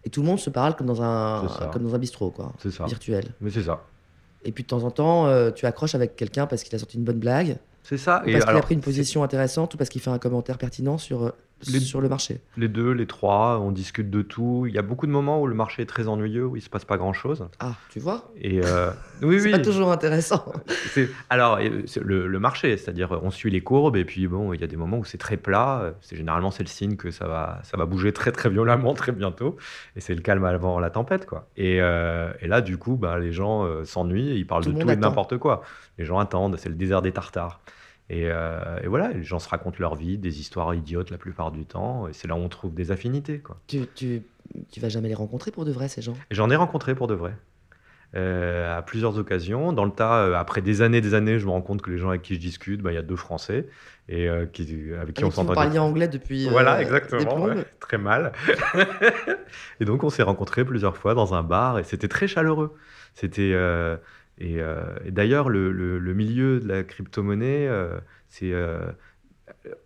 Et 0.05 0.11
tout 0.11 0.20
le 0.20 0.27
monde 0.29 0.38
se 0.38 0.50
parle 0.50 0.77
comme 0.77 0.87
dans 0.87 1.03
un, 1.03 1.48
comme 1.72 1.83
dans 1.83 1.94
un 1.94 1.98
bistrot, 1.98 2.31
quoi, 2.31 2.53
ça. 2.70 2.85
virtuel. 2.87 3.24
Mais 3.40 3.50
c'est 3.50 3.62
ça. 3.64 3.83
Et 4.44 4.53
puis 4.53 4.62
de 4.62 4.68
temps 4.68 4.85
en 4.85 4.90
temps, 4.90 5.27
euh, 5.27 5.50
tu 5.50 5.66
accroches 5.66 5.94
avec 5.96 6.14
quelqu'un 6.16 6.46
parce 6.46 6.62
qu'il 6.62 6.74
a 6.74 6.79
sorti 6.79 6.96
une 6.98 7.05
bonne 7.05 7.18
blague, 7.18 7.57
C'est 7.83 7.96
ça. 7.98 8.22
ou 8.27 8.31
parce 8.31 8.44
qu'il 8.44 8.57
a 8.57 8.61
pris 8.61 8.74
une 8.74 8.81
position 8.83 9.22
intéressante, 9.24 9.74
ou 9.74 9.77
parce 9.79 9.90
qu'il 9.90 10.00
fait 10.00 10.11
un 10.11 10.18
commentaire 10.18 10.59
pertinent 10.59 10.98
sur, 10.98 11.33
Les- 11.72 11.80
sur 11.80 12.00
le 12.02 12.08
marché. 12.10 12.40
Les 12.58 12.68
deux, 12.68 12.90
les 12.92 13.06
trois, 13.06 13.58
on 13.60 13.70
discute 13.72 14.10
de 14.10 14.20
tout. 14.22 14.66
Il 14.68 14.74
y 14.74 14.78
a 14.78 14.82
beaucoup 14.82 15.06
de 15.06 15.12
moments 15.12 15.40
où 15.40 15.46
le 15.46 15.54
marché 15.54 15.82
est 15.82 15.86
très 15.86 16.08
ennuyeux, 16.08 16.44
où 16.44 16.56
il 16.56 16.60
se 16.62 16.68
passe 16.68 16.84
pas 16.84 16.96
grand-chose. 16.98 17.48
Ah, 17.58 17.74
tu 17.88 18.00
vois? 18.00 18.30
Et 18.38 18.60
euh, 18.62 18.90
oui, 19.22 19.38
C'est 19.40 19.46
oui. 19.46 19.50
pas 19.52 19.58
toujours 19.60 19.90
intéressant. 19.90 20.44
Alors, 21.30 21.58
c'est 21.86 22.02
le, 22.02 22.26
le 22.26 22.38
marché, 22.38 22.76
c'est-à-dire 22.76 23.18
on 23.22 23.30
suit 23.30 23.50
les 23.50 23.62
courbes 23.62 23.96
et 23.96 24.04
puis 24.04 24.26
bon, 24.26 24.52
il 24.52 24.60
y 24.60 24.64
a 24.64 24.66
des 24.66 24.76
moments 24.76 24.98
où 24.98 25.04
c'est 25.04 25.16
très 25.18 25.36
plat. 25.36 25.94
C'est 26.00 26.16
généralement 26.16 26.50
c'est 26.50 26.62
le 26.62 26.68
signe 26.68 26.96
que 26.96 27.10
ça 27.10 27.26
va, 27.26 27.60
ça 27.64 27.76
va 27.76 27.86
bouger 27.86 28.12
très 28.12 28.32
très 28.32 28.50
violemment 28.50 28.92
très 28.94 29.12
bientôt. 29.12 29.56
Et 29.96 30.00
c'est 30.00 30.14
le 30.14 30.20
calme 30.20 30.44
avant 30.44 30.78
la 30.80 30.90
tempête, 30.90 31.24
quoi. 31.26 31.48
Et, 31.56 31.80
euh, 31.80 32.32
et 32.40 32.46
là, 32.46 32.60
du 32.60 32.76
coup, 32.76 32.96
bah, 32.96 33.18
les 33.18 33.32
gens 33.32 33.64
euh, 33.64 33.84
s'ennuient, 33.84 34.32
et 34.32 34.36
ils 34.36 34.46
parlent 34.46 34.64
Tout 34.64 34.72
de 34.72 34.80
tout 34.80 34.90
et 34.90 34.96
de 34.96 35.00
n'importe 35.00 35.38
quoi. 35.38 35.62
Les 35.98 36.04
gens 36.04 36.18
attendent, 36.18 36.56
c'est 36.58 36.68
le 36.68 36.74
désert 36.74 37.00
des 37.00 37.12
tartares. 37.12 37.60
Et, 38.10 38.28
euh, 38.30 38.78
et 38.82 38.86
voilà, 38.86 39.08
les 39.12 39.22
gens 39.22 39.38
se 39.38 39.48
racontent 39.48 39.78
leur 39.80 39.94
vie, 39.94 40.18
des 40.18 40.40
histoires 40.40 40.74
idiotes 40.74 41.10
la 41.10 41.18
plupart 41.18 41.50
du 41.52 41.64
temps. 41.64 42.06
Et 42.08 42.12
c'est 42.12 42.28
là 42.28 42.34
où 42.34 42.38
on 42.38 42.48
trouve 42.48 42.74
des 42.74 42.90
affinités, 42.90 43.38
quoi. 43.38 43.58
tu, 43.66 43.86
tu, 43.94 44.22
tu 44.70 44.80
vas 44.80 44.88
jamais 44.90 45.08
les 45.08 45.14
rencontrer 45.14 45.50
pour 45.50 45.64
de 45.64 45.72
vrai, 45.72 45.88
ces 45.88 46.02
gens? 46.02 46.14
J'en 46.30 46.50
ai 46.50 46.56
rencontré 46.56 46.94
pour 46.94 47.06
de 47.06 47.14
vrai. 47.14 47.34
Euh, 48.16 48.78
à 48.78 48.82
plusieurs 48.82 49.18
occasions. 49.18 49.72
Dans 49.72 49.84
le 49.84 49.90
tas, 49.90 50.18
euh, 50.18 50.34
après 50.34 50.60
des 50.60 50.82
années 50.82 51.00
des 51.00 51.14
années, 51.14 51.40
je 51.40 51.46
me 51.46 51.50
rends 51.50 51.62
compte 51.62 51.82
que 51.82 51.90
les 51.90 51.98
gens 51.98 52.10
avec 52.10 52.22
qui 52.22 52.34
je 52.34 52.38
discute, 52.38 52.80
bah, 52.80 52.92
il 52.92 52.94
y 52.94 52.98
a 52.98 53.02
deux 53.02 53.16
Français 53.16 53.66
et 54.08 54.28
euh, 54.28 54.46
qui, 54.46 54.62
avec 54.62 54.70
qui 54.70 54.92
on 54.92 55.00
Avec 55.00 55.14
qui 55.16 55.22
vous 55.24 55.30
s'entend. 55.32 55.54
parliez 55.54 55.80
anglais 55.80 56.06
depuis. 56.06 56.48
Voilà, 56.48 56.80
exactement. 56.80 57.42
ouais, 57.42 57.64
très 57.80 57.98
mal. 57.98 58.30
et 59.80 59.84
donc, 59.84 60.04
on 60.04 60.10
s'est 60.10 60.22
rencontrés 60.22 60.64
plusieurs 60.64 60.96
fois 60.96 61.14
dans 61.14 61.34
un 61.34 61.42
bar 61.42 61.80
et 61.80 61.84
c'était 61.84 62.06
très 62.06 62.28
chaleureux. 62.28 62.76
C'était. 63.14 63.52
Euh, 64.42 64.96
et, 65.04 65.10
d'ailleurs, 65.10 65.48
le, 65.48 66.14
milieu 66.14 66.60
de 66.60 66.68
la 66.68 66.82
crypto-monnaie, 66.82 67.66
euh, 67.68 67.98
c'est. 68.28 68.52
euh, 68.52 68.90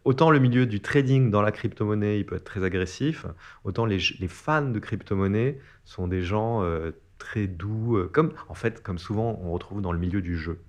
Autant 0.05 0.31
le 0.31 0.39
milieu 0.39 0.67
du 0.67 0.81
trading 0.81 1.31
dans 1.31 1.43
la 1.43 1.53
crypto-monnaie, 1.53 2.19
il 2.19 2.27
peut 2.27 2.37
être 2.37 2.45
très 2.45 2.65
agressif, 2.65 3.27
autant 3.65 3.87
les, 3.87 3.99
fans 4.29 4.63
de 4.63 4.79
crypto-monnaie 4.79 5.59
sont 5.85 6.07
des 6.09 6.23
gens 6.23 6.65
très 7.19 7.47
doux, 7.49 7.99
comme 8.13 8.33
en 8.49 8.55
fait, 8.55 8.83
comme 8.83 8.99
souvent 8.99 9.39
on 9.43 9.53
retrouve 9.53 9.81
dans 9.81 9.93
le 9.93 9.99
milieu 9.99 10.23
du 10.23 10.37
jeu. 10.37 10.61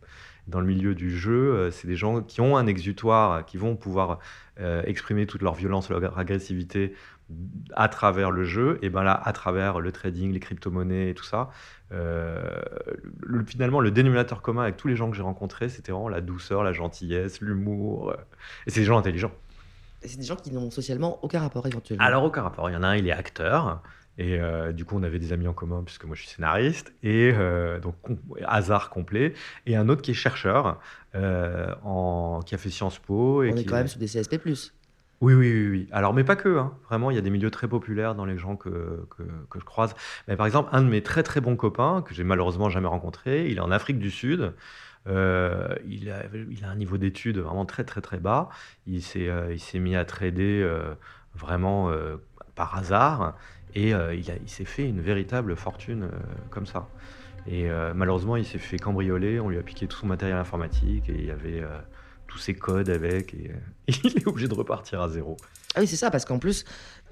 Dans 0.47 0.59
le 0.59 0.65
milieu 0.65 0.95
du 0.95 1.15
jeu, 1.15 1.69
c'est 1.71 1.87
des 1.87 1.95
gens 1.95 2.21
qui 2.21 2.41
ont 2.41 2.57
un 2.57 2.65
exutoire, 2.65 3.45
qui 3.45 3.57
vont 3.57 3.75
pouvoir 3.75 4.19
exprimer 4.57 5.27
toute 5.27 5.43
leur 5.43 5.53
violence, 5.53 5.89
leur 5.89 6.17
agressivité 6.17 6.93
à 7.75 7.87
travers 7.89 8.31
le 8.31 8.43
jeu, 8.43 8.79
et 8.81 8.89
ben 8.89 9.03
là, 9.03 9.13
à 9.23 9.31
travers 9.33 9.79
le 9.79 9.91
trading, 9.91 10.31
les 10.33 10.39
crypto-monnaies 10.39 11.09
et 11.09 11.13
tout 11.13 11.23
ça. 11.25 11.49
euh, 11.91 12.43
le- 13.21 13.43
finalement, 13.45 13.79
le 13.79 13.89
dénominateur 13.91 14.41
commun 14.43 14.61
avec 14.63 14.77
tous 14.77 14.87
les 14.87 14.95
gens 14.95 15.09
que 15.09 15.15
j'ai 15.17 15.23
rencontrés, 15.23 15.69
c'était 15.69 15.91
vraiment 15.91 16.09
la 16.09 16.21
douceur, 16.21 16.63
la 16.63 16.71
gentillesse, 16.73 17.41
l'humour. 17.41 18.11
euh, 18.11 18.15
et 18.67 18.71
c'est 18.71 18.81
des 18.81 18.85
gens 18.85 18.97
intelligents. 18.99 19.31
Et 20.03 20.07
c'est 20.07 20.17
des 20.19 20.23
gens 20.25 20.35
qui 20.35 20.51
n'ont 20.51 20.69
socialement 20.71 21.17
aucun 21.23 21.39
rapport 21.39 21.65
éventuellement. 21.67 22.05
Alors, 22.05 22.23
aucun 22.23 22.43
rapport. 22.43 22.69
Il 22.69 22.73
y 22.73 22.75
en 22.75 22.83
a 22.83 22.87
un, 22.89 22.95
il 22.95 23.07
est 23.07 23.11
acteur. 23.11 23.81
Et 24.17 24.39
euh, 24.39 24.71
du 24.71 24.85
coup, 24.85 24.97
on 24.97 25.03
avait 25.03 25.17
des 25.19 25.33
amis 25.33 25.47
en 25.47 25.53
commun, 25.53 25.81
puisque 25.83 26.05
moi, 26.05 26.15
je 26.15 26.21
suis 26.21 26.29
scénariste. 26.29 26.93
Et 27.03 27.31
euh, 27.35 27.79
donc, 27.79 27.95
com- 28.01 28.17
hasard 28.45 28.89
complet. 28.91 29.33
Et 29.65 29.75
un 29.75 29.89
autre 29.89 30.01
qui 30.01 30.11
est 30.11 30.13
chercheur, 30.13 30.79
euh, 31.15 31.73
en, 31.83 32.41
qui 32.45 32.53
a 32.53 32.57
fait 32.57 32.69
Sciences 32.69 32.99
Po. 32.99 33.43
Et 33.43 33.51
On 33.51 33.55
est 33.57 33.63
quand 33.65 33.75
même 33.75 33.87
sur 33.87 33.99
des 33.99 34.07
CSP. 34.07 34.37
Oui, 35.21 35.33
oui, 35.33 35.67
oui. 35.69 35.87
Alors, 35.91 36.13
mais 36.13 36.23
pas 36.23 36.37
que. 36.37 36.57
hein. 36.57 36.77
Vraiment, 36.85 37.11
il 37.11 37.15
y 37.15 37.17
a 37.17 37.21
des 37.21 37.29
milieux 37.29 37.51
très 37.51 37.67
populaires 37.67 38.15
dans 38.15 38.23
les 38.25 38.37
gens 38.37 38.55
que, 38.55 39.05
que, 39.09 39.23
je 39.59 39.65
croise. 39.65 39.93
Mais 40.27 40.37
par 40.37 40.45
exemple, 40.45 40.69
un 40.71 40.81
de 40.81 40.87
mes 40.87 41.03
très, 41.03 41.23
très 41.23 41.41
bons 41.41 41.57
copains, 41.57 42.01
que 42.03 42.13
j'ai 42.13 42.23
malheureusement 42.23 42.69
jamais 42.69 42.87
rencontré, 42.87 43.49
il 43.49 43.57
est 43.57 43.59
en 43.59 43.71
Afrique 43.71 43.99
du 43.99 44.11
Sud. 44.11 44.53
Euh, 45.07 45.75
il, 45.87 46.09
a, 46.11 46.23
un 46.69 46.75
niveau 46.75 46.97
d'études 46.97 47.37
vraiment 47.39 47.65
très, 47.65 47.83
très, 47.83 47.99
très 48.01 48.17
bas. 48.19 48.49
Il 48.85 49.01
s'est 49.03 49.27
euh, 49.27 49.55
mis 49.75 49.95
à 49.95 50.05
trader 50.05 50.61
euh, 50.63 50.93
vraiment 51.35 51.91
par 52.55 52.77
hasard. 52.77 53.37
Et 53.75 53.89
il, 53.89 53.95
a- 53.95 54.13
il 54.13 54.49
s'est 54.49 54.65
fait 54.65 54.87
une 54.87 55.01
véritable 55.01 55.55
fortune 55.57 56.09
comme 56.49 56.65
ça. 56.65 56.87
Et 57.45 57.69
malheureusement, 57.95 58.35
il 58.37 58.45
s'est 58.45 58.57
fait 58.59 58.79
cambrioler. 58.79 59.39
On 59.39 59.49
lui 59.49 59.57
a 59.57 59.63
piqué 59.63 59.87
tout 59.87 59.97
son 59.97 60.07
matériel 60.07 60.37
informatique. 60.37 61.09
Et 61.09 61.15
il 61.15 61.25
y 61.25 61.31
avait... 61.31 61.63
tous 62.29 62.37
ses 62.37 62.53
codes 62.53 62.89
avec 62.89 63.33
et, 63.33 63.51
euh, 63.51 63.55
il 64.05 64.17
est 64.17 64.27
obligé 64.27 64.47
de 64.47 64.53
repartir 64.53 65.01
à 65.01 65.09
zéro. 65.09 65.35
Ah 65.75 65.81
oui, 65.81 65.87
c'est 65.87 65.95
ça, 65.97 66.09
parce 66.11 66.23
qu'en 66.25 66.39
plus, 66.39 66.63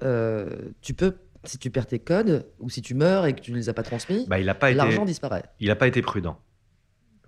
euh, 0.02 0.70
tu 0.80 0.94
peux, 0.94 1.16
si 1.44 1.58
tu 1.58 1.70
perds 1.70 1.86
tes 1.86 1.98
codes, 1.98 2.46
ou 2.58 2.70
si 2.70 2.80
tu 2.82 2.94
meurs 2.94 3.26
et 3.26 3.34
que 3.34 3.40
tu 3.40 3.52
ne 3.52 3.56
les 3.56 3.68
as 3.68 3.74
pas 3.74 3.82
transmis, 3.82 4.26
Bah, 4.28 4.40
n'a 4.40 4.56
l'argent 4.72 5.04
disparaît. 5.04 5.44
il 5.60 5.70
a 5.70 5.76
pas 5.76 5.86
été 5.86 6.00
prudent. 6.02 6.40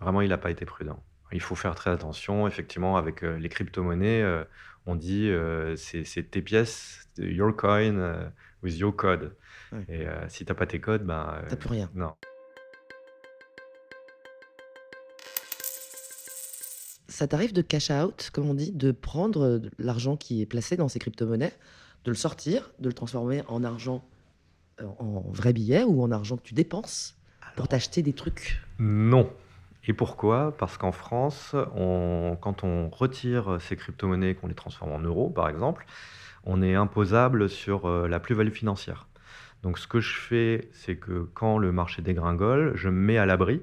Vraiment, 0.00 0.22
il 0.22 0.30
n'a 0.30 0.38
pas 0.38 0.50
été 0.50 0.64
prudent. 0.64 1.02
Il 1.32 1.40
faut 1.40 1.54
faire 1.54 1.74
très 1.74 1.90
attention. 1.90 2.48
Effectivement, 2.48 2.96
avec 2.96 3.22
euh, 3.22 3.36
les 3.38 3.48
crypto-monnaies, 3.48 4.22
euh, 4.22 4.42
on 4.86 4.96
dit 4.96 5.30
c'est 5.76 6.30
tes 6.30 6.42
pièces, 6.42 7.08
your 7.18 7.54
coin 7.54 8.30
with 8.62 8.78
your 8.78 8.96
code. 8.96 9.36
Et 9.88 10.06
si 10.28 10.44
t'as 10.44 10.54
pas 10.54 10.66
tes 10.66 10.80
codes, 10.80 11.04
ben 11.04 11.34
euh, 11.34 11.46
T'as 11.48 11.56
plus 11.56 11.68
rien. 11.68 11.90
non. 11.94 12.14
Ça 17.20 17.28
t'arrive 17.28 17.52
de 17.52 17.60
cash 17.60 17.90
out, 17.90 18.30
comme 18.32 18.48
on 18.48 18.54
dit, 18.54 18.72
de 18.72 18.92
prendre 18.92 19.60
l'argent 19.78 20.16
qui 20.16 20.40
est 20.40 20.46
placé 20.46 20.78
dans 20.78 20.88
ces 20.88 20.98
crypto-monnaies, 20.98 21.52
de 22.06 22.10
le 22.10 22.16
sortir, 22.16 22.70
de 22.78 22.88
le 22.88 22.94
transformer 22.94 23.42
en 23.46 23.62
argent, 23.62 24.02
euh, 24.80 24.86
en 24.98 25.20
vrai 25.30 25.52
billet 25.52 25.82
ou 25.82 26.02
en 26.02 26.12
argent 26.12 26.38
que 26.38 26.44
tu 26.44 26.54
dépenses 26.54 27.18
pour 27.56 27.68
t'acheter 27.68 28.00
des 28.00 28.14
trucs? 28.14 28.62
Non. 28.78 29.30
Et 29.86 29.92
pourquoi? 29.92 30.56
Parce 30.56 30.78
qu'en 30.78 30.92
France, 30.92 31.54
on- 31.76 32.38
quand 32.40 32.64
on 32.64 32.88
retire 32.88 33.58
ces 33.60 33.76
crypto-monnaies, 33.76 34.34
qu'on 34.34 34.46
les 34.46 34.54
transforme 34.54 34.92
en 34.92 35.00
euros, 35.00 35.28
par 35.28 35.50
exemple, 35.50 35.84
on 36.44 36.62
est 36.62 36.74
imposable 36.74 37.50
sur 37.50 37.84
euh, 37.86 38.08
la 38.08 38.18
plus-value 38.18 38.52
financière. 38.54 39.08
Donc 39.62 39.78
ce 39.78 39.86
que 39.86 40.00
je 40.00 40.18
fais, 40.18 40.70
c'est 40.72 40.96
que 40.96 41.28
quand 41.34 41.58
le 41.58 41.70
marché 41.70 42.00
dégringole, 42.00 42.72
je 42.76 42.88
me 42.88 42.98
mets 42.98 43.18
à 43.18 43.26
l'abri 43.26 43.60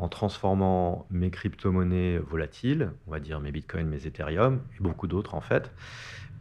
en 0.00 0.08
transformant 0.08 1.06
mes 1.10 1.30
crypto-monnaies 1.30 2.18
volatiles, 2.18 2.90
on 3.06 3.10
va 3.10 3.20
dire 3.20 3.38
mes 3.38 3.52
bitcoins, 3.52 3.86
mes 3.86 4.06
Ethereum, 4.06 4.60
et 4.78 4.82
beaucoup 4.82 5.06
d'autres 5.06 5.34
en 5.34 5.42
fait, 5.42 5.70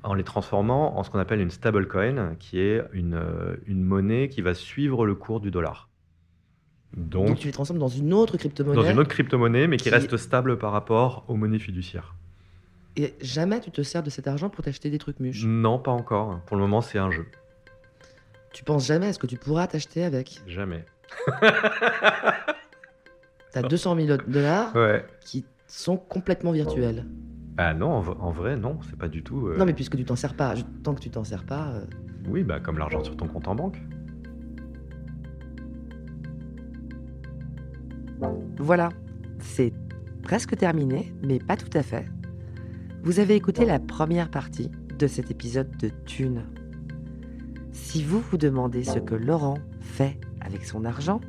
en 0.04 0.14
les 0.14 0.24
transformant 0.24 0.98
en 0.98 1.04
ce 1.04 1.10
qu'on 1.10 1.20
appelle 1.20 1.42
une 1.42 1.50
stablecoin, 1.52 2.36
qui 2.40 2.60
est 2.62 2.82
une, 2.94 3.16
euh, 3.16 3.58
une 3.66 3.84
monnaie 3.84 4.30
qui 4.30 4.42
va 4.42 4.54
suivre 4.54 5.06
le 5.06 5.14
cours 5.14 5.42
du 5.42 5.52
dollar. 5.52 5.90
Donc, 6.96 7.28
Donc, 7.28 7.40
tu 7.40 7.48
les 7.48 7.54
transformes 7.54 7.80
dans 7.80 7.90
une 7.90 8.14
autre 8.14 8.38
crypto-monnaie. 8.38 8.82
dans 8.82 8.90
une 8.90 8.98
autre 9.00 9.10
crypto-monnaie, 9.10 9.68
mais 9.68 9.76
qui, 9.76 9.84
qui- 9.84 9.90
reste 9.90 10.16
stable 10.16 10.58
par 10.58 10.72
rapport 10.72 11.26
aux 11.28 11.36
monnaies 11.36 11.60
fiduciaires. 11.60 12.16
Et 12.96 13.14
jamais 13.22 13.60
tu 13.60 13.72
te 13.72 13.82
sers 13.84 14.04
de 14.04 14.10
cet 14.10 14.28
argent 14.28 14.50
pour 14.50 14.64
t'acheter 14.64 14.90
des 14.90 15.00
trucs 15.00 15.20
muches? 15.20 15.44
Non, 15.44 15.80
pas 15.80 15.92
encore. 15.92 16.40
Pour 16.46 16.56
le 16.56 16.62
moment, 16.64 16.80
c'est 16.80 16.98
un 16.98 17.12
jeu. 17.12 17.26
Tu 18.54 18.64
penses 18.64 18.88
jamais 18.88 19.08
à 19.08 19.14
ce 19.14 19.20
que 19.20 19.28
tu 19.28 19.38
pourras 19.38 19.68
t'acheter 19.68 20.06
avec? 20.06 20.40
Jamais. 20.48 20.86
T'as 23.52 23.64
200 23.64 23.96
000 23.96 24.18
dollars 24.28 24.76
Ouais. 24.76 25.06
qui 25.22 25.46
sont 25.68 25.98
complètement 25.98 26.52
virtuels. 26.52 27.06
Ah 27.58 27.74
non, 27.74 27.92
en, 27.92 28.32
vrai, 28.32 28.56
non, 28.56 28.78
c'est 28.88 28.96
pas 28.98 29.10
du 29.10 29.22
tout. 29.24 29.48
euh, 29.48 29.58
Non, 29.58 29.66
mais 29.66 29.74
puisque 29.74 29.98
tu 29.98 30.06
t'en 30.06 30.16
sers 30.16 30.34
pas, 30.34 30.56
je- 30.56 30.64
tant 30.84 30.94
que 30.94 31.02
tu 31.02 31.10
t'en 31.10 31.24
sers 31.24 31.44
pas. 31.44 31.68
euh, 31.74 31.86
Oui, 32.30 32.44
bah 32.44 32.60
comme 32.60 32.78
l'argent 32.78 33.04
sur 33.04 33.18
ton 33.18 33.28
compte 33.28 33.48
en 33.48 33.56
banque. 33.56 33.78
Voilà, 38.58 38.90
c'est 39.40 39.74
presque 40.24 40.56
terminé, 40.58 41.14
mais 41.24 41.40
pas 41.40 41.56
tout 41.58 41.70
à 41.78 41.84
fait. 41.84 42.06
Vous 43.04 43.20
avez 43.20 43.36
écouté 43.36 43.66
la 43.66 43.80
première 43.80 44.30
partie 44.30 44.70
de 44.98 45.08
cet 45.08 45.32
épisode 45.32 45.76
de 45.78 45.90
Thune. 46.06 46.44
Si 47.72 48.04
vous 48.04 48.20
vous 48.20 48.38
demandez 48.38 48.84
ce 48.84 49.00
que 49.00 49.16
Laurent 49.16 49.58
fait 49.80 50.20
avec 50.42 50.66
son 50.66 50.84
argent, 50.84 51.22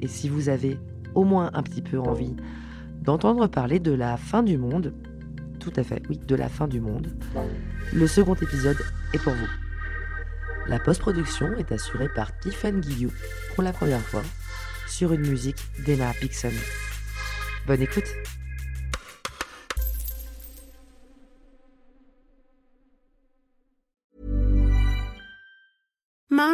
et 0.00 0.08
si 0.08 0.28
vous 0.28 0.48
avez 0.48 0.78
au 1.14 1.24
moins 1.24 1.50
un 1.54 1.62
petit 1.62 1.82
peu 1.82 1.98
envie 1.98 2.34
d'entendre 3.02 3.46
parler 3.46 3.78
de 3.78 3.92
la 3.92 4.16
fin 4.16 4.42
du 4.42 4.58
monde, 4.58 4.94
tout 5.58 5.72
à 5.76 5.82
fait, 5.82 6.02
oui, 6.08 6.18
de 6.18 6.34
la 6.34 6.48
fin 6.48 6.68
du 6.68 6.80
monde, 6.80 7.08
le 7.92 8.06
second 8.06 8.34
épisode 8.34 8.78
est 9.12 9.18
pour 9.18 9.32
vous. 9.32 9.48
La 10.66 10.78
post-production 10.78 11.56
est 11.56 11.72
assurée 11.72 12.08
par 12.08 12.38
Tiffany 12.38 12.80
Guillou 12.80 13.10
pour 13.54 13.64
la 13.64 13.72
première 13.72 14.00
fois 14.00 14.22
sur 14.86 15.12
une 15.12 15.26
musique 15.26 15.58
d'Emma 15.84 16.12
Pixon. 16.20 16.52
Bonne 17.66 17.82
écoute 17.82 18.12